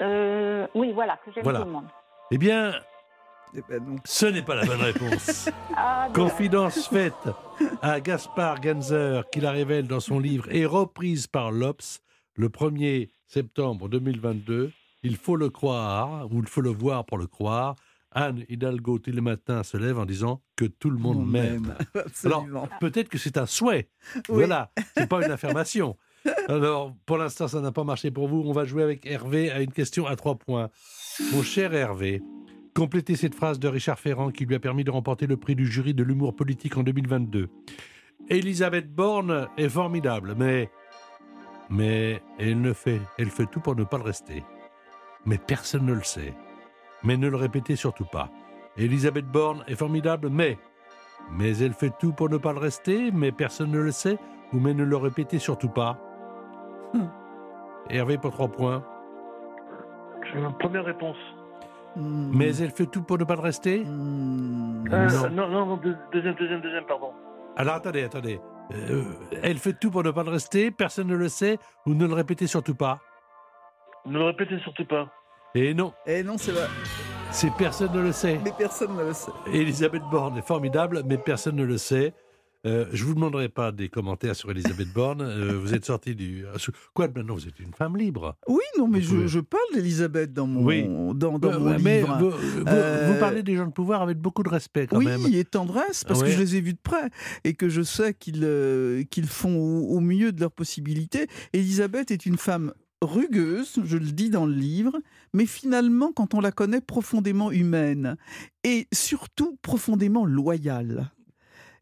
[0.00, 1.60] Euh, oui, voilà, que j'aime Voilà.
[1.60, 1.86] tout le monde.
[2.30, 2.72] Eh bien,
[3.54, 3.96] Eh ben non.
[4.04, 5.48] ce n'est pas la bonne réponse.
[5.80, 6.08] Ah.
[6.12, 7.14] Confidence faite
[7.82, 12.00] à Gaspard Ganzer, qui la révèle dans son livre et reprise par l'Obs
[12.34, 14.72] le 1er septembre 2022.
[15.04, 17.76] Il faut le croire, ou il faut le voir pour le croire.
[18.12, 21.74] Anne Hidalgo, tous les matins, se lève en disant que tout le monde m'aime.
[22.24, 23.88] Alors, peut-être que c'est un souhait.
[24.14, 24.22] Oui.
[24.28, 25.96] Voilà, c'est pas une affirmation.
[26.48, 28.42] Alors, pour l'instant, ça n'a pas marché pour vous.
[28.44, 30.70] On va jouer avec Hervé à une question à trois points.
[31.32, 32.22] Mon cher Hervé,
[32.74, 35.66] complétez cette phrase de Richard Ferrand qui lui a permis de remporter le prix du
[35.66, 37.48] jury de l'humour politique en 2022.
[38.30, 40.70] Elisabeth Borne est formidable, mais
[41.70, 44.42] mais elle ne fait, elle fait tout pour ne pas le rester.
[45.26, 46.34] Mais personne ne le sait.
[47.02, 48.28] Mais ne le répétez surtout pas.
[48.76, 50.58] Elisabeth Borne est formidable, mais
[51.30, 54.18] mais elle fait tout pour ne pas le rester, mais personne ne le sait,
[54.52, 55.98] ou mais ne le répétez surtout pas.
[56.94, 57.06] Hmm.
[57.90, 58.82] Hervé pour trois points.
[60.58, 61.16] Première réponse.
[61.96, 62.30] Hmm.
[62.34, 63.80] Mais elle fait tout pour ne pas le rester?
[63.84, 64.84] Hmm.
[64.92, 65.30] Euh, Non.
[65.30, 67.12] non, non, non, deux- deuxième, deuxième, deuxième, pardon.
[67.56, 68.40] Alors attendez, attendez.
[68.72, 69.02] Euh,
[69.42, 72.12] elle fait tout pour ne pas le rester, personne ne le sait, ou ne le
[72.14, 72.98] répétez surtout pas?
[74.06, 75.08] Ne le répétez surtout pas.
[75.54, 76.66] Et non, Eh non, c'est vrai.
[77.32, 78.38] c'est personne ne le sait.
[78.44, 79.30] Mais personne ne le sait.
[79.52, 82.12] Elisabeth Borne est formidable, mais personne ne le sait.
[82.66, 85.22] Euh, je vous demanderai pas des commentaires sur Elisabeth Borne.
[85.22, 86.44] Euh, vous êtes sorti du.
[86.92, 88.36] Quoi maintenant Vous êtes une femme libre?
[88.48, 90.84] Oui, non, mais je, je parle d'Elisabeth dans mon, Oui.
[91.14, 92.18] dans, dans Euh, mon mais livre.
[92.18, 95.06] vous, vous- Euh, vous parlez des gens de pouvoir avec beaucoup de respect quand oui,
[95.06, 95.20] même.
[95.32, 96.26] et tendresse, parce Ouais.
[96.26, 97.10] que je les ai vus de près
[97.44, 101.28] et que je sais qu'ils euh, qu'ils font au, au mieux de leurs possibilités.
[101.52, 104.98] Elisabeth est une femme rugueuse, je le dis dans le livre,
[105.32, 108.16] mais finalement, quand on la connaît, profondément humaine
[108.64, 111.10] et surtout profondément loyale.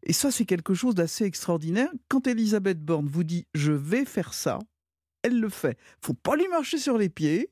[0.03, 1.89] Et ça, c'est quelque chose d'assez extraordinaire.
[2.07, 4.59] Quand Elisabeth Borne vous dit je vais faire ça,
[5.23, 5.77] elle le fait.
[6.01, 7.49] Faut pas lui marcher sur les pieds.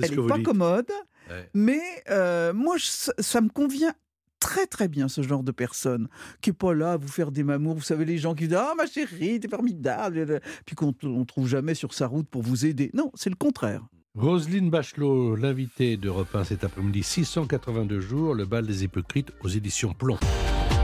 [0.00, 0.46] Elle n'est pas dites.
[0.46, 0.90] commode.
[1.28, 1.50] Ouais.
[1.54, 3.92] Mais euh, moi, je- ça me convient
[4.40, 6.08] très très bien ce genre de personne
[6.40, 7.74] qui est pas là à vous faire des mamours.
[7.74, 11.48] Vous savez les gens qui disent ah ma chérie t'es formidable puis qu'on on trouve
[11.48, 12.90] jamais sur sa route pour vous aider.
[12.94, 13.86] Non, c'est le contraire.
[14.14, 19.92] Roselyne Bachelot, l'invitée d'Europe 1 cet après-midi, 682 jours, le bal des hypocrites aux éditions
[19.92, 20.18] Plomb.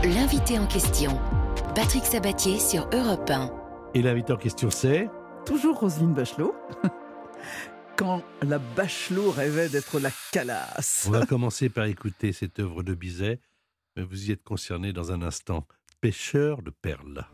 [0.05, 1.19] L'invité en question,
[1.75, 3.51] Patrick Sabatier sur Europe 1.
[3.95, 5.09] Et l'invité en question, c'est
[5.47, 6.55] Toujours Roselyne Bachelot.
[7.97, 11.05] Quand la Bachelot rêvait d'être la calasse.
[11.07, 13.41] On va commencer par écouter cette œuvre de Bizet,
[13.97, 15.67] mais vous y êtes concerné dans un instant.
[16.01, 17.25] Pêcheur de perles.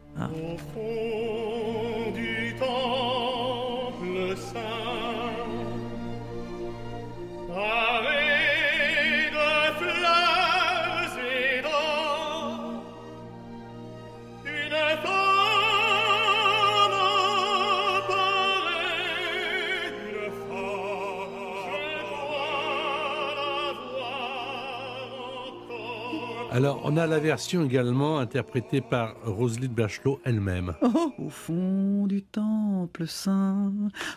[26.61, 30.75] Alors, on a la version également interprétée par Roselyne Bachelot elle-même.
[30.83, 33.73] Oh, au fond du temple saint,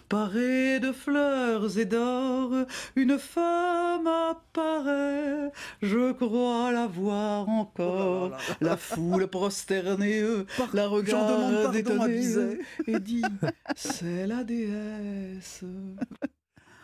[0.10, 2.52] paré de fleurs et d'or,
[2.98, 8.36] une femme apparaît, je crois la voir encore.
[8.60, 13.24] La foule prosternée, eux, la regarde étonnée, et dit
[13.78, 15.64] C'est la déesse.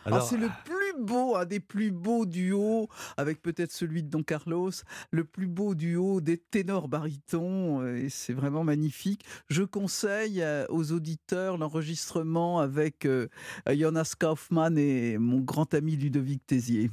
[0.06, 4.10] Ah, Alors, c'est le plus beau, un des plus beaux duos, avec peut-être celui de
[4.10, 4.72] Don Carlos,
[5.12, 9.26] le plus beau duo des ténors barytons, euh, et c'est vraiment magnifique.
[9.50, 13.28] Je conseille euh, aux auditeurs l'enregistrement avec euh,
[13.68, 16.90] Jonas Kaufmann et mon grand ami Ludovic Tézier.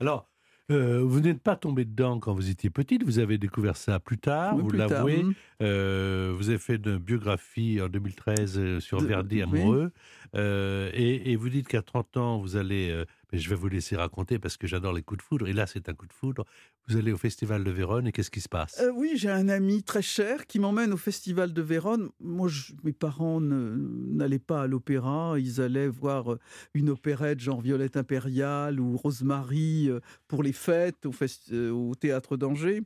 [0.00, 0.29] alors
[0.70, 4.18] Euh, vous n'êtes pas tombé dedans quand vous étiez petite, vous avez découvert ça plus
[4.18, 5.20] tard, Oui, vous l'avouez.
[5.22, 5.34] hum.
[5.62, 9.42] Euh, vous avez fait une biographie en 2013 euh, sur De- Verdi oui.
[9.42, 9.90] amoureux.
[10.36, 13.04] Euh, et, et vous dites qu'à 30 ans, vous allez.
[13.32, 15.48] Mais je vais vous laisser raconter parce que j'adore les coups de foudre.
[15.48, 16.44] Et là, c'est un coup de foudre.
[16.88, 18.80] Vous allez au Festival de Vérone et qu'est-ce qui se passe?
[18.80, 22.10] Euh, oui, j'ai un ami très cher qui m'emmène au Festival de Vérone.
[22.20, 22.48] Moi,
[22.82, 25.38] mes parents n'allaient pas à l'opéra.
[25.38, 26.40] Ils allaient voir euh,
[26.74, 32.82] une opérette genre Violette Impériale ou Rosemary euh, pour les fêtes au, théâtre d'Angers.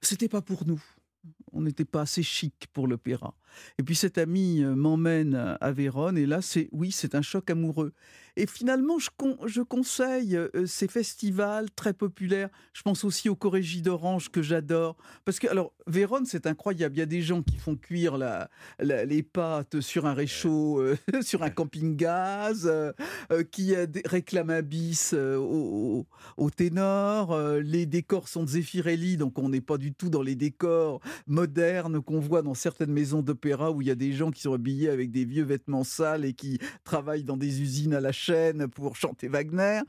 [0.00, 0.82] C'était pas pour nous.
[1.52, 3.34] On n'était pas assez chic pour l'opéra.
[3.78, 7.50] Et puis cet ami m'emmène à- à Vérone et là, c'est oui, c'est un choc
[7.50, 7.92] amoureux.
[8.36, 12.48] Et finalement, je, con- je conseille euh, ces festivals très populaires.
[12.72, 14.96] Je pense aussi au Corrégie d'Orange que j'adore.
[15.24, 16.96] Parce que, alors, Vérone, c'est incroyable.
[16.96, 20.80] Il y a des gens qui font cuire la, la- les pâtes sur un réchaud,
[20.80, 22.92] euh, sur un camping-gaz, euh,
[23.32, 27.32] euh, qui euh, réclament un bis euh, au, ténor.
[27.32, 31.00] Euh, les décors sont de Zeffirelli, donc on n'est pas du tout dans les décors
[31.26, 34.52] modernes qu'on voit dans certaines maisons d'opéra où il y a des gens qui sont
[34.54, 38.68] habillés avec des vieux vêtements sales et qui travaillent dans des usines à la chaîne
[38.68, 39.80] pour chanter Wagner.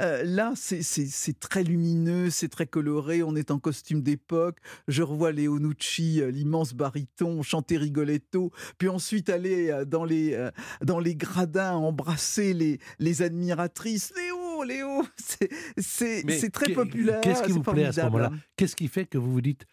[0.00, 4.58] Euh, là, c'est- très lumineux, c'est très coloré, on est en costume d'époque.
[4.88, 10.48] Je revois Léo Nucci, euh, l'immense baryton, chanter Rigoletto, puis ensuite aller euh, dans les,
[10.82, 14.12] dans les gradins, embrasser les, les admiratrices.
[14.16, 17.20] Léo, Léo, c'est- très populaire.
[17.20, 18.30] Qu'est-ce qui vous plaît à ce moment-là?
[18.56, 19.66] Qu'est-ce qui fait que vous vous dites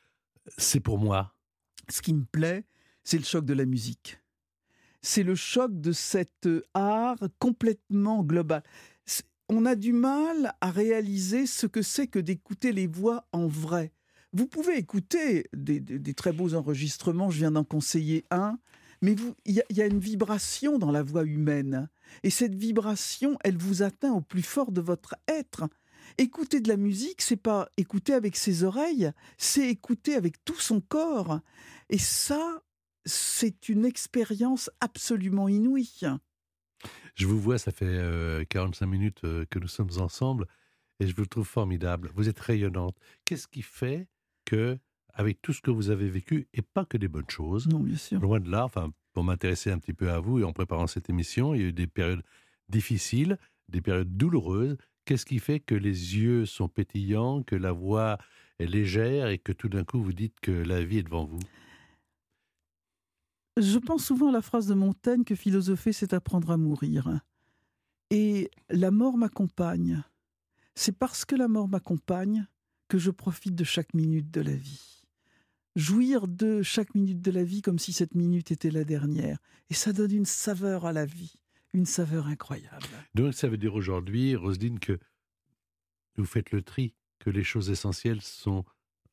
[0.57, 1.35] c'est pour moi?
[1.89, 2.65] Ce qui me plaît,
[3.03, 4.19] c'est le choc de la musique.
[5.01, 8.63] C'est le choc de cet euh, art complètement global.
[9.51, 13.93] On a du mal à réaliser ce que c'est que d'écouter les voix en vrai.
[14.31, 18.59] Vous pouvez écouter des, très beaux enregistrements, je viens d'en conseiller un,
[19.01, 21.89] mais il y, y a une vibration dans la voix humaine.
[22.21, 25.67] Et cette vibration, elle vous atteint au plus fort de votre être.
[26.19, 30.79] Écouter de la musique, c'est pas écouter avec ses oreilles, c'est écouter avec tout son
[30.79, 31.39] corps.
[31.89, 32.61] Et ça,
[33.05, 35.99] c'est une expérience absolument inouïe.
[37.15, 40.45] Je vous vois, ça fait euh, 45 minutes euh, que nous sommes ensemble
[40.99, 42.11] et je vous trouve formidable.
[42.15, 42.95] Vous êtes rayonnante.
[43.25, 44.07] Qu'est-ce qui fait
[44.45, 44.77] que,
[45.13, 47.97] avec tout ce que vous avez vécu, et pas que des bonnes choses, Non, bien
[47.97, 48.19] sûr.
[48.21, 51.09] loin de là, enfin, pour m'intéresser un petit peu à vous et en préparant cette
[51.09, 52.23] émission, il y a eu des périodes
[52.69, 53.37] difficiles,
[53.69, 54.77] des périodes douloureuses.
[55.05, 58.17] Qu'est-ce qui fait que les yeux sont pétillants, que la voix
[58.59, 61.39] est légère et que tout d'un coup vous dites que la vie est devant vous?
[63.59, 67.19] Je pense souvent à la phrase de Montaigne que philosopher, c'est apprendre à mourir.
[68.09, 70.01] Et la mort m'accompagne.
[70.75, 72.47] C'est parce que la mort m'accompagne
[72.87, 75.03] que je profite de chaque minute de la vie.
[75.75, 79.37] Jouir de chaque minute de la vie comme si cette minute était la dernière.
[79.69, 81.35] Et ça donne une saveur à la vie,
[81.73, 82.87] une saveur incroyable.
[83.13, 84.97] Donc ça veut dire aujourd'hui, Roselyne, que
[86.15, 88.63] vous faites le tri, que les choses essentielles sont,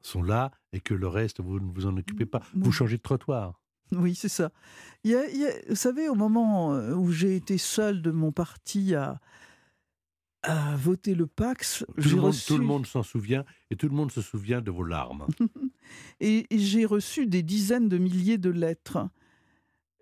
[0.02, 2.42] sont là et que le reste, vous ne vous en occupez pas.
[2.54, 3.60] Vous changez de trottoir.
[3.92, 4.50] Oui, c'est ça.
[5.04, 8.02] Il y a- il y a- vous savez, au moment euh, où j'ai été seul
[8.02, 9.20] de mon parti à,
[10.42, 13.76] à voter le Pax, Tout j'ai le, monde, reçu, tout le monde s'en souvient et
[13.76, 15.26] tout le monde se souvient de vos larmes.
[16.20, 19.08] et, et j'ai reçu des dizaines de milliers de lettres.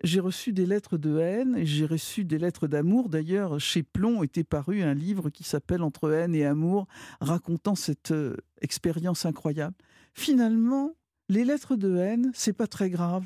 [0.03, 3.09] J'ai reçu des lettres de haine et j'ai reçu des lettres d'amour.
[3.09, 6.85] D'ailleurs, chez Plomb était paru un livre qui s'appelle Entre haine et amour,
[7.21, 9.75] racontant cette euh, expérience incroyable.
[10.13, 10.91] Finalement,
[11.29, 13.25] les lettres de haine, c'est pas très grave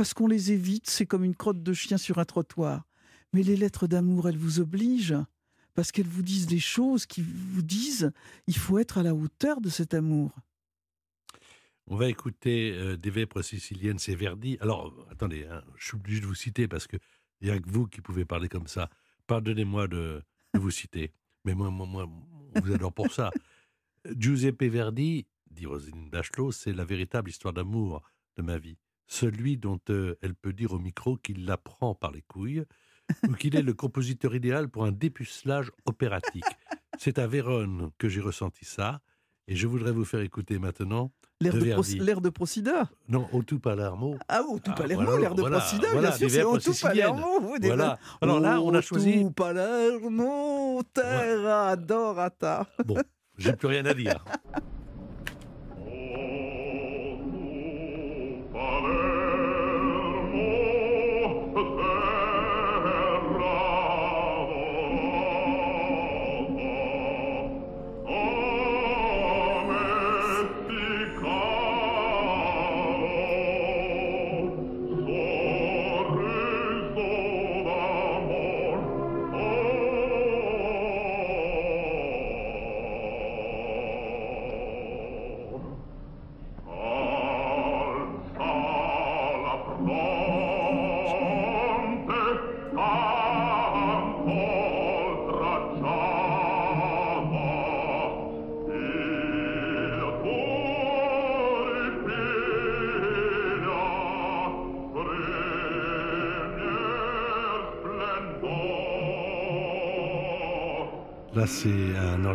[0.00, 2.88] parce qu'on les évite, c'est comme une crotte de chien sur un trottoir.
[3.34, 5.18] Mais les lettres d'amour, elles vous obligent
[5.74, 8.10] parce qu'elles vous disent des choses qui vous disent
[8.46, 10.30] il faut être à la hauteur de cet amour.
[11.86, 14.56] On va écouter euh, des vêpres siciliennes, c'est Verdi.
[14.62, 16.98] Alors, attendez, hein, je suis obligé de vous citer parce qu'il
[17.42, 18.88] n'y a que vous qui pouvez parler comme ça.
[19.26, 20.22] Pardonnez-moi de,
[20.54, 21.12] vous citer,
[21.44, 22.08] mais moi, moi, moi,
[22.54, 23.30] on vous adore pour ça.
[24.16, 28.00] Giuseppe Verdi, dit Roselyne Bachelot, c'est la véritable histoire d'amour
[28.38, 28.78] de ma vie.
[29.12, 32.64] Celui dont euh, elle peut dire au micro qu'il la prend par les couilles
[33.28, 36.44] ou qu'il est le compositeur idéal pour un dépucelage opératique.
[36.96, 39.00] C'est à Vérone que j'ai ressenti ça
[39.48, 41.58] et je voudrais vous faire écouter maintenant L'air De.
[42.20, 42.88] Pro- Procida.
[43.08, 44.16] non, au tout Palermo.
[44.28, 46.58] Ah, tout Ah, Palermo, voilà, l'air de voilà, Procida, voilà, bien sûr, c'est vêpres au
[46.58, 47.06] tout siciliennes.
[47.08, 47.40] Palermo.
[47.40, 47.98] vous, des Voilà.
[48.20, 49.22] Alors là, on a choisi.
[49.24, 52.68] tout Palermo, terra adorata.
[52.84, 52.98] Bon,
[53.38, 54.24] j'ai plus rien à dire.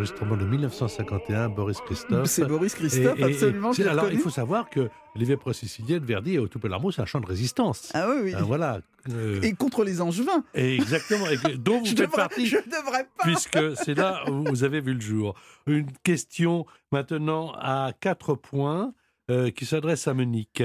[0.06, 2.28] Enregistrement de 1951, Boris Christophe.
[2.28, 3.72] C'est Boris Christophe, Et- et- absolument.
[3.74, 7.22] et- alors, il faut savoir que Les Vieilles Siciliennes, Verdi et Autopellarmo, c'est un chant
[7.22, 7.90] de résistance.
[7.94, 8.34] Ah oui, oui.
[8.36, 8.82] Ah, voilà.
[9.10, 10.44] Euh, Et contre les Angevins.
[10.54, 12.46] et exactement, et dont vous Je faites devrais, partie.
[12.46, 13.24] je devrais pas.
[13.24, 15.34] puisque c'est là où vous avez vu le jour.
[15.68, 18.94] Une question maintenant à quatre points
[19.32, 20.62] euh, qui s'adresse à Monique.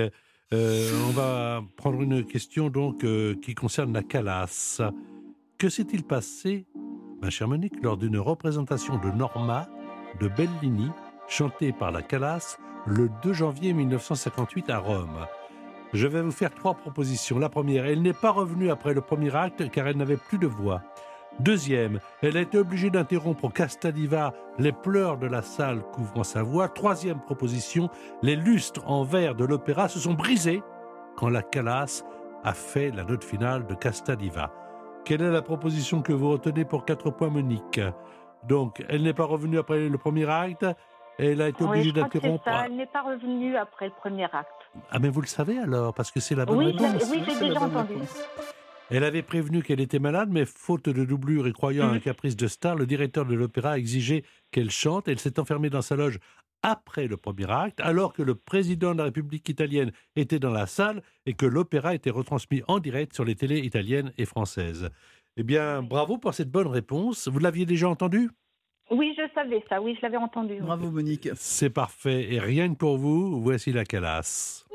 [0.53, 4.81] Euh, on va prendre une question donc euh, qui concerne la Calas.
[5.59, 6.67] Que s'est-il passé,
[7.21, 9.69] ma chère Monique, lors d'une représentation de Norma
[10.21, 10.91] de Bellini,
[11.29, 15.27] chantée par la Calas le 2 janvier 1958 à Rome
[15.93, 17.39] Je vais vous faire trois propositions.
[17.39, 20.47] La première, elle n'est pas revenue après le premier acte car elle n'avait plus de
[20.47, 20.83] voix.
[21.39, 26.69] Deuxième, elle a été obligée d'interrompre Castadiva, les pleurs de la salle couvrant sa voix.
[26.69, 27.91] Troisième proposition,
[28.23, 30.63] les lustres en verre de l'opéra se sont brisés
[31.17, 32.03] quand la Calas
[32.45, 34.53] a fait la note finale de Castadiva.
[35.05, 37.81] Quelle est la proposition que vous retenez pour quatre points, Monique?
[38.49, 40.65] Donc, elle n'est pas revenue après le premier acte,
[41.19, 42.49] elle a été obligée d'interrompre.
[42.65, 44.49] Elle n'est pas revenue après le premier acte.
[44.91, 47.11] Ah, mais vous le savez alors, parce que c'est la bonne Oui, réponse.
[47.11, 47.93] oui, j'ai déjà entendu.
[47.95, 48.23] réponse.
[48.93, 52.01] Elle avait prévenu qu'elle était malade, mais faute de doublure et croyant à un Mhm.
[52.01, 55.07] caprice de star, le directeur de l'opéra a exigé qu'elle chante.
[55.07, 56.19] Elle s'est enfermée dans sa loge
[56.63, 60.67] après le premier acte, alors que le président de la République italienne était dans la
[60.67, 64.91] salle et que l'opéra était retransmis en direct sur les télés italiennes et françaises.
[65.37, 67.29] Eh bien, bravo pour cette bonne réponse.
[67.29, 68.31] Vous l'aviez déjà entendu
[68.91, 69.81] Oui, je savais ça.
[69.81, 70.61] Oui, je l'avais entendu.
[70.61, 71.29] Bravo Monique.
[71.35, 72.33] C'est parfait.
[72.33, 74.67] Et rien que pour vous, voici la calasse.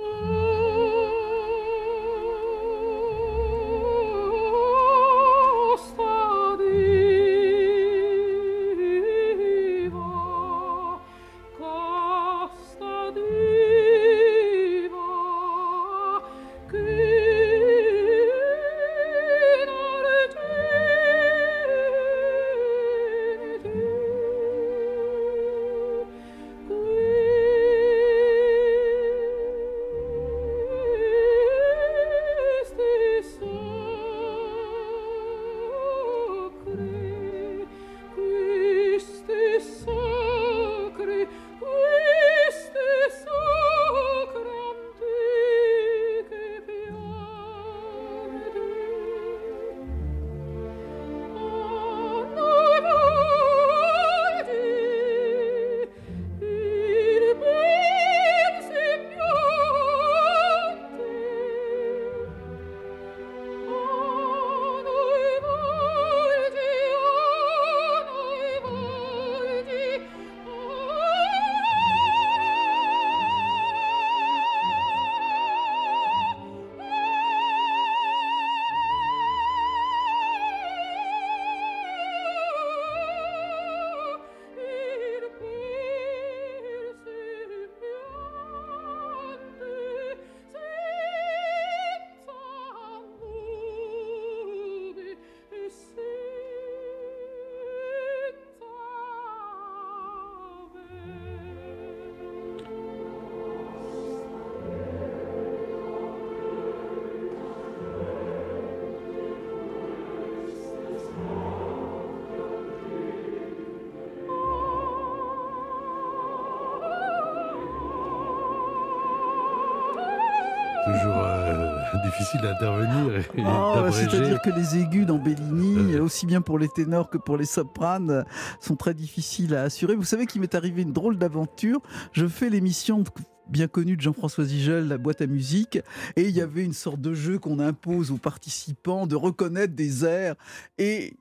[122.18, 124.09] Difficile d'intervenir Oh, bah, d'abréger.
[124.09, 126.03] C'est-à-dire que les aigus dans Bellini, Euh.
[126.03, 128.26] aussi bien pour les ténors que pour les sopranes,
[128.59, 129.95] sont très difficiles à assurer.
[129.95, 131.82] Vous savez qu'il m'est arrivé une drôle d'aventure.
[132.13, 133.09] Je fais l'émission de-
[133.47, 135.78] bien connue de Jean-François Zigel, la boîte à musique,
[136.16, 140.03] et il y avait une sorte de jeu qu'on impose aux participants de reconnaître des
[140.05, 140.36] airs
[140.78, 141.13] et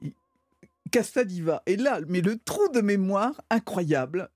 [0.90, 1.62] Castadiva.
[1.66, 4.28] Et là, mais le trou de mémoire incroyable,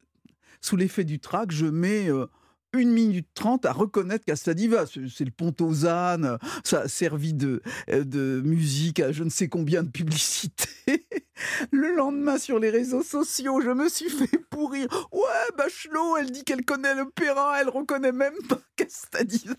[0.61, 2.27] sous l'effet du trac, je mets euh,
[2.75, 4.87] une minute trente à reconnaître Castadiva.
[4.87, 9.49] C'est c'est le Pontosane, ça a servi de, euh, de musique à je ne sais
[9.49, 10.69] combien de publicités.
[11.71, 14.89] Le lendemain, sur les réseaux sociaux, je me suis fait pourrir.
[15.13, 19.55] Ouais, Bachelot, elle dit qu'elle connaît l'opéra, elle reconnaît même pas Castadiva.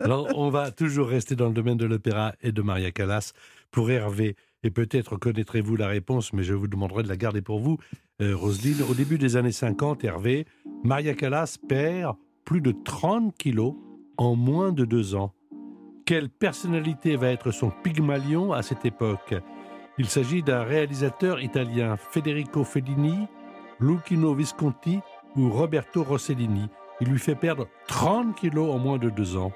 [0.00, 3.32] Alors, on va toujours rester dans le domaine de l'opéra et de Maria Callas
[3.70, 4.36] pour Hervé.
[4.62, 7.78] Et peut-être connaîtrez-vous la réponse, mais je vous demanderai de la garder pour vous,
[8.20, 8.36] euh.
[8.36, 10.46] Au début des années 50, Hervé,
[10.84, 13.74] Maria Callas perd plus de 30 kilos
[14.16, 15.32] en moins de deux ans.
[16.04, 19.34] Quelle personnalité va être son Pygmalion à cette époque?
[19.98, 23.28] Il s'agit d'un réalisateur italien, Federico Fellini,
[23.78, 25.00] Lucchino Visconti
[25.36, 26.68] ou Roberto Rossellini.
[27.00, 29.52] Il lui fait perdre 30 kilos en moins de deux ans.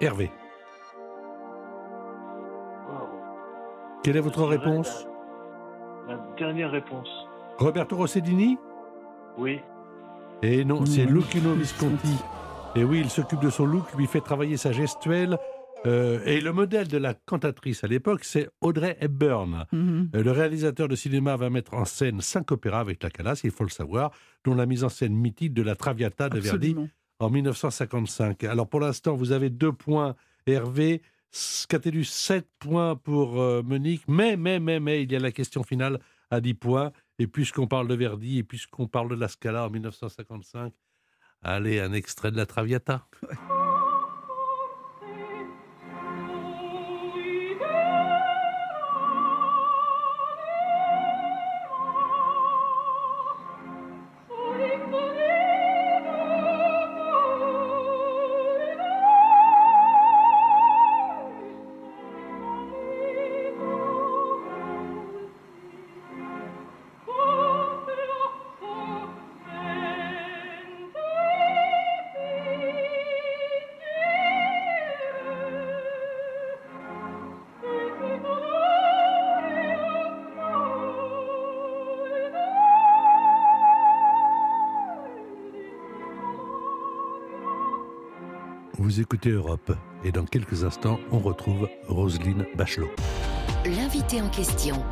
[0.00, 0.30] Hervé,
[4.02, 5.06] quelle est votre réponse?
[6.06, 7.08] La dernière réponse.
[7.58, 8.58] Roberto Rossellini?
[9.38, 9.60] Oui.
[10.42, 11.14] Et non, c'est Mmh.
[11.14, 12.16] Lucchino Visconti.
[12.76, 15.38] Et oui, il s'occupe de son look, lui fait travailler sa gestuelle.
[15.86, 19.66] euh, et le modèle de la cantatrice à l'époque, c'est Audrey Hepburn.
[19.70, 20.10] Mhm.
[20.16, 23.50] Euh, Le réalisateur de cinéma va mettre en scène cinq opéras avec la Calas, il
[23.50, 24.10] faut le savoir,
[24.44, 26.74] dont la mise en scène mythique de la Traviata de Verdi
[27.20, 28.44] en 1955.
[28.44, 30.14] Alors pour l'instant, vous avez deux points,
[30.46, 31.02] Hervé.
[31.36, 34.04] Scatellus, 7 points pour euh, Monique.
[34.08, 35.98] Mais, mais, mais, mais, il y a la question finale
[36.30, 36.92] à 10 points.
[37.18, 40.72] Et puisqu'on parle de Verdi et puisqu'on parle de la Scala en 1955,
[41.42, 43.06] allez, un extrait de la Traviata.
[88.94, 89.72] Vous écoutez Europe.
[90.04, 92.90] Et dans quelques instants, on retrouve Roselyne Bachelot.
[93.64, 94.84] L'invité en question,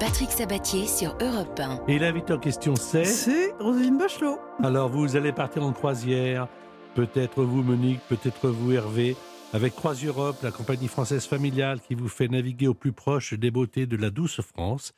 [0.00, 1.82] Patrick Sabatier sur Europe 1.
[1.86, 3.04] Et l'invité en question, c'est...
[3.04, 4.38] C'est Roselyne Bachelot.
[4.62, 6.48] Alors vous allez partir en croisière,
[6.94, 9.16] peut-être vous Monique, peut-être vous Hervé,
[9.52, 13.50] avec Croise Europe, la compagnie française familiale qui vous fait naviguer au plus proche des
[13.50, 14.94] beautés de la douce France.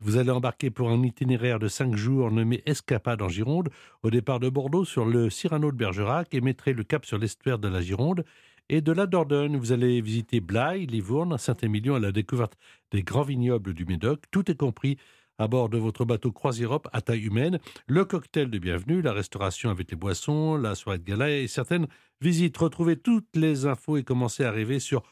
[0.00, 3.68] Vous allez embarquer pour un itinéraire de cinq jours nommé Escapade en Gironde,
[4.04, 7.58] au départ de Bordeaux sur le Cyrano de Bergerac et mettrez le cap sur l'estuaire
[7.58, 8.24] de la Gironde.
[8.68, 12.56] Et de la Dordogne, vous allez visiter Blaye, Livourne, Saint-Émilion à la découverte
[12.92, 14.22] des grands vignobles du Médoc.
[14.30, 14.98] Tout est compris
[15.36, 19.12] à bord de votre bateau Croise Europe à taille humaine, le cocktail de bienvenue, la
[19.12, 21.88] restauration avec les boissons, la soirée de gala et certaines
[22.20, 22.56] visites.
[22.56, 25.02] Retrouvez toutes les infos et commencez à rêver sur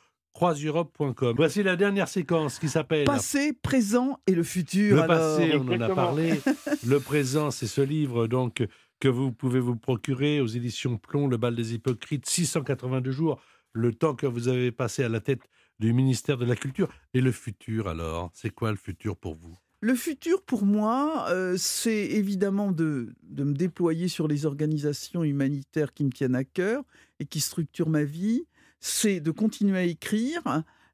[1.37, 4.97] Voici la dernière séquence qui s'appelle Passé, présent et le futur.
[4.97, 5.37] Le alors.
[5.39, 6.41] passé, on en a parlé.
[6.87, 8.63] Le présent, c'est ce livre donc
[9.01, 13.41] que vous pouvez vous procurer aux éditions Plomb, Le bal des hypocrites, 682 jours,
[13.73, 15.41] le temps que vous avez passé à la tête
[15.79, 16.89] du ministère de la Culture.
[17.15, 19.57] Et le futur alors, c'est quoi le futur pour vous?
[19.81, 25.95] Le futur, pour moi, euh, c'est évidemment de, de me déployer sur les organisations humanitaires
[25.95, 26.83] qui me tiennent à cœur
[27.21, 28.47] et qui structurent ma vie.
[28.81, 30.43] C'est de continuer à écrire.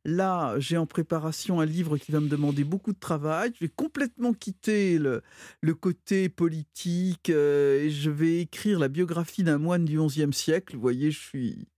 [0.04, 3.52] Là, j'ai en préparation un livre qui va me demander beaucoup de travail.
[3.54, 5.22] Je vais complètement quitter le,
[5.60, 10.74] le côté politique euh, et je vais écrire la biographie d'un moine du XIe siècle.
[10.74, 11.68] Vous voyez, je suis,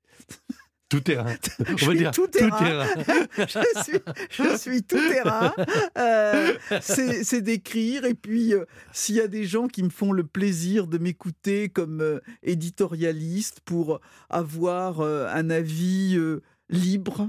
[0.94, 1.34] Tout terrain.
[1.58, 2.86] je On va suis dire tout terrain.
[3.36, 3.98] je, suis,
[4.30, 5.52] je suis tout terrain.
[5.98, 8.04] Euh, c'est d'écrire.
[8.04, 11.68] Et puis, euh, s'il y a des gens qui me font le plaisir de m'écouter
[11.68, 16.16] comme euh, éditorialiste pour avoir un avis
[16.68, 17.28] libre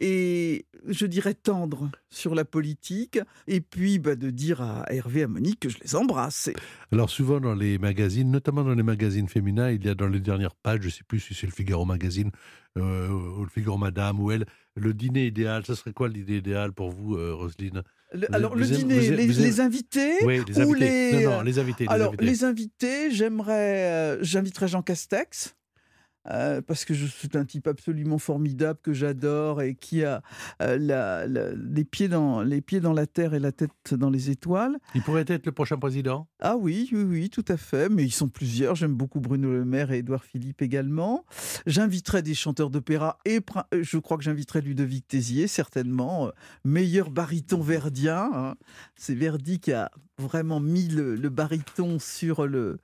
[0.00, 5.24] et je dirais tendre sur la politique, et puis bah, de dire à Hervé et
[5.24, 6.50] à Monique que je les embrasse.
[6.92, 10.20] Alors souvent dans les magazines, notamment dans les magazines féminins, il y a dans les
[10.20, 12.30] dernières pages, je ne sais plus si c'est le Figaro Magazine
[12.78, 15.64] euh, ou le Figaro Madame ou elle, le dîner idéal.
[15.66, 17.82] Ce serait quoi l'idée idéale pour vous, euh, Roselyne?
[18.14, 21.12] Le- alors, le aimez- dîner, vous aimez- les, invités Oui, les ou invités.
[21.12, 21.24] les...
[21.24, 21.84] Non, non, les invités.
[21.84, 22.24] les Alors, invités.
[22.24, 25.54] les invités, j'aimerais, euh, j'inviterais Jean Castex.
[26.30, 30.22] Euh, parce que je suis un type absolument formidable que j'adore et qui a
[30.60, 34.10] euh, la- la- les, pieds dans, les pieds dans la terre et la tête dans
[34.10, 34.78] les étoiles.
[34.94, 36.28] Il pourrait être le prochain président?
[36.40, 37.88] Ah oui, oui, oui, tout à fait.
[37.88, 38.74] Mais ils sont plusieurs.
[38.74, 41.24] J'aime beaucoup Bruno Le Maire et Édouard Philippe également.
[41.66, 43.40] J'inviterai des chanteurs d'opéra et
[43.74, 46.30] euh, je crois que j'inviterai Ludovic Tézier, certainement.
[46.64, 48.30] meilleur baryton verdien.
[48.32, 48.54] hein.
[48.94, 52.78] C'est Verdi qui a vraiment mis le, baryton sur le,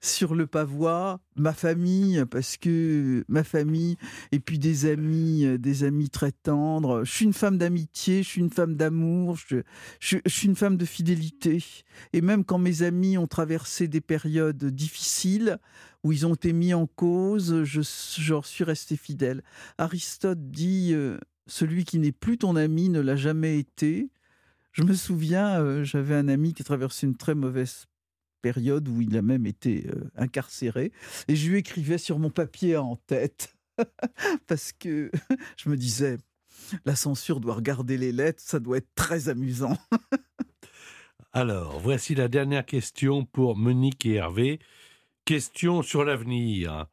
[0.00, 1.20] sur le pavois.
[1.36, 3.96] Ma famille, parce que ma famille,
[4.32, 7.04] et puis des amis, euh, des amis très tendres.
[7.04, 10.84] Je suis une femme d'amitié, je suis une femme d'amour, je, suis une femme de
[10.84, 11.62] fidélité.
[12.12, 15.58] Et même quand mes amis ont traversé des périodes difficiles,
[16.02, 19.42] où ils ont été mis en cause, je, je suis resté fidèle.
[19.78, 24.10] Aristote dit euh, Celui qui n'est plus ton ami ne l'a jamais été.
[24.80, 27.84] Je me souviens, euh, j'avais un ami qui traversait une très mauvaise
[28.40, 30.90] période où il a même été euh, incarcéré.
[31.28, 33.58] Et je lui écrivais sur mon papier en tête.
[34.46, 35.10] Parce que
[35.58, 36.16] je me disais,
[36.86, 39.76] la censure doit regarder les lettres, ça doit être très amusant.
[41.34, 44.60] Alors, voici la dernière question pour Monique et Hervé.
[45.26, 46.86] Question sur l'avenir.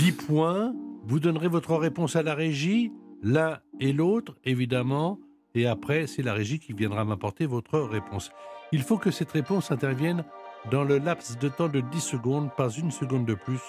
[0.00, 0.74] 10 points.
[1.04, 2.90] Vous donnerez votre réponse à la régie,
[3.22, 5.20] l'un et l'autre, évidemment.
[5.58, 8.30] Et après, c'est la régie qui viendra m'apporter votre réponse.
[8.70, 10.22] Il faut que cette réponse intervienne
[10.70, 13.60] dans le laps de temps de 10 secondes, pas une seconde de plus.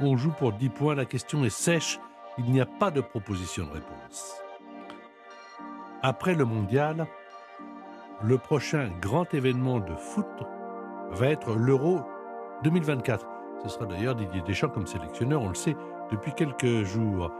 [0.00, 2.00] On joue pour 10 points, la question est sèche,
[2.38, 4.36] il n'y a pas de proposition de réponse.
[6.00, 7.06] Après le mondial,
[8.22, 10.24] le prochain grand événement de foot
[11.10, 12.00] va être l'Euro
[12.62, 13.28] 2024.
[13.64, 15.76] Ce sera d'ailleurs Didier Deschamps comme sélectionneur, on le sait
[16.10, 17.30] depuis quelques jours.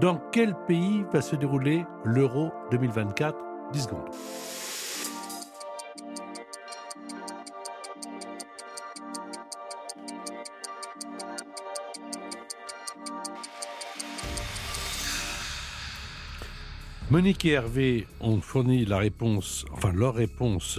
[0.00, 4.08] Dans quel pays va se dérouler l'Euro 2024 10 secondes.
[17.10, 20.78] Monique et Hervé ont fourni la réponse, enfin leur réponse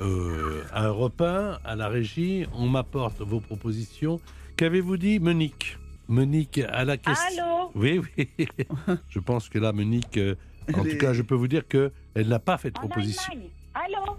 [0.00, 2.46] euh, à Europe 1, à la régie.
[2.54, 4.20] On m'apporte vos propositions.
[4.56, 5.76] Qu'avez-vous dit, Monique?
[6.06, 7.42] Monique, à la question.
[7.42, 7.70] Allô?
[7.74, 8.28] Oui, oui.
[9.08, 10.36] je pense que là, Monique, euh,
[10.74, 13.32] en tout cas, je peux vous dire que elle n'a pas fait de proposition.
[13.32, 14.16] Allemagne Allô?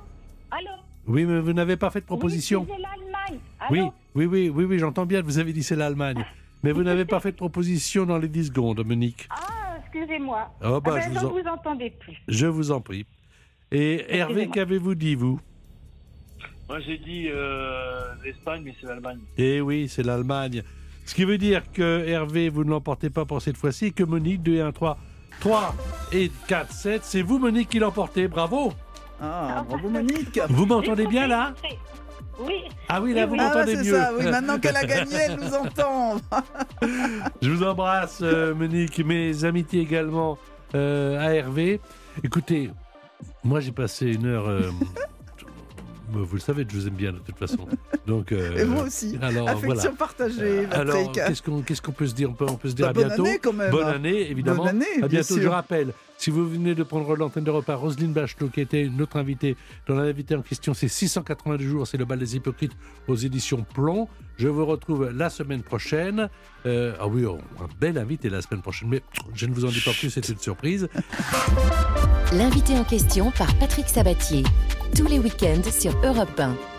[0.51, 0.69] Allô?
[1.07, 2.61] Oui, mais vous n'avez pas fait de proposition.
[2.61, 3.39] Oui, c'est l'Allemagne.
[3.71, 3.93] Oui, Allô?
[4.15, 5.21] Oui, oui, oui, oui, j'entends bien.
[5.21, 6.25] Vous avez dit c'est l'Allemagne.
[6.63, 9.27] Mais vous n'avez pas fait de proposition dans les 10 secondes, Monique.
[9.29, 10.49] Ah, excusez-moi.
[10.63, 12.17] Oh, bah, Ah ben, je vous ne en- vous entendais plus.
[12.27, 13.05] Je vous en prie.
[13.71, 15.39] Et Hervé, qu'avez-vous dit, vous?
[16.67, 19.19] Moi, j'ai dit euh, l'Espagne, mais c'est l'Allemagne.
[19.37, 20.63] Eh oui, c'est l'Allemagne.
[21.05, 24.43] Ce qui veut dire que Hervé, vous ne l'emportez pas pour cette fois-ci, que Monique,
[24.43, 24.97] 2 et 1, 3.
[25.39, 25.75] 3
[26.11, 28.27] et 4, 7, c'est vous, Monique, qui l'emportez.
[28.27, 28.73] Bravo.
[29.21, 30.39] Ah, bravo Monique.
[30.49, 31.53] Vous m'entendez bien, là?
[32.39, 32.53] Oui.
[32.88, 33.95] Ah oui, là, vous Ah m'entendez c'est mieux.
[33.95, 36.17] ça, oui, maintenant qu'elle a gagné, elle nous entend.
[37.41, 40.38] Je vous embrasse, euh, Monique, mes amitiés également
[40.75, 41.79] euh, à Hervé.
[42.23, 42.69] Écoutez,
[43.43, 44.47] moi j'ai passé une heure.
[44.47, 44.69] euh,
[46.10, 47.68] vous le savez, je vous aime bien de toute façon.
[48.08, 49.18] Donc, euh, Et moi aussi.
[49.22, 49.89] Alors Affection voilà.
[49.91, 51.66] partagée, Alors, Patrick.
[51.66, 52.30] qu'est-ce qu'on peut se dire?
[52.30, 53.26] On peut, on peut se dire Bah, à bonne bientôt.
[53.26, 53.72] année, quand même.
[53.72, 54.64] Bonne année, évidemment.
[54.66, 55.34] Bonne année, à bien bientôt.
[55.36, 55.43] sûr.
[55.43, 59.18] Je rappelle, si vous venez de prendre l'antenne de repas, Roselyne Bachelot, qui était notre
[59.18, 59.55] invitée,
[59.88, 62.74] dans l'invité en question, c'est 682 jours, c'est le bal des hypocrites
[63.08, 64.08] aux éditions Plomb.
[64.38, 66.30] Je vous retrouve la semaine prochaine.
[66.66, 69.01] Euh, ah oui, on- un bel invité la semaine prochaine, mais
[69.36, 70.88] je ne vous en dis pas plus, c'est une surprise.
[72.34, 74.43] L'invité en question par Patrick Sabatier.
[74.95, 76.76] Tous les week-ends sur Europe 1.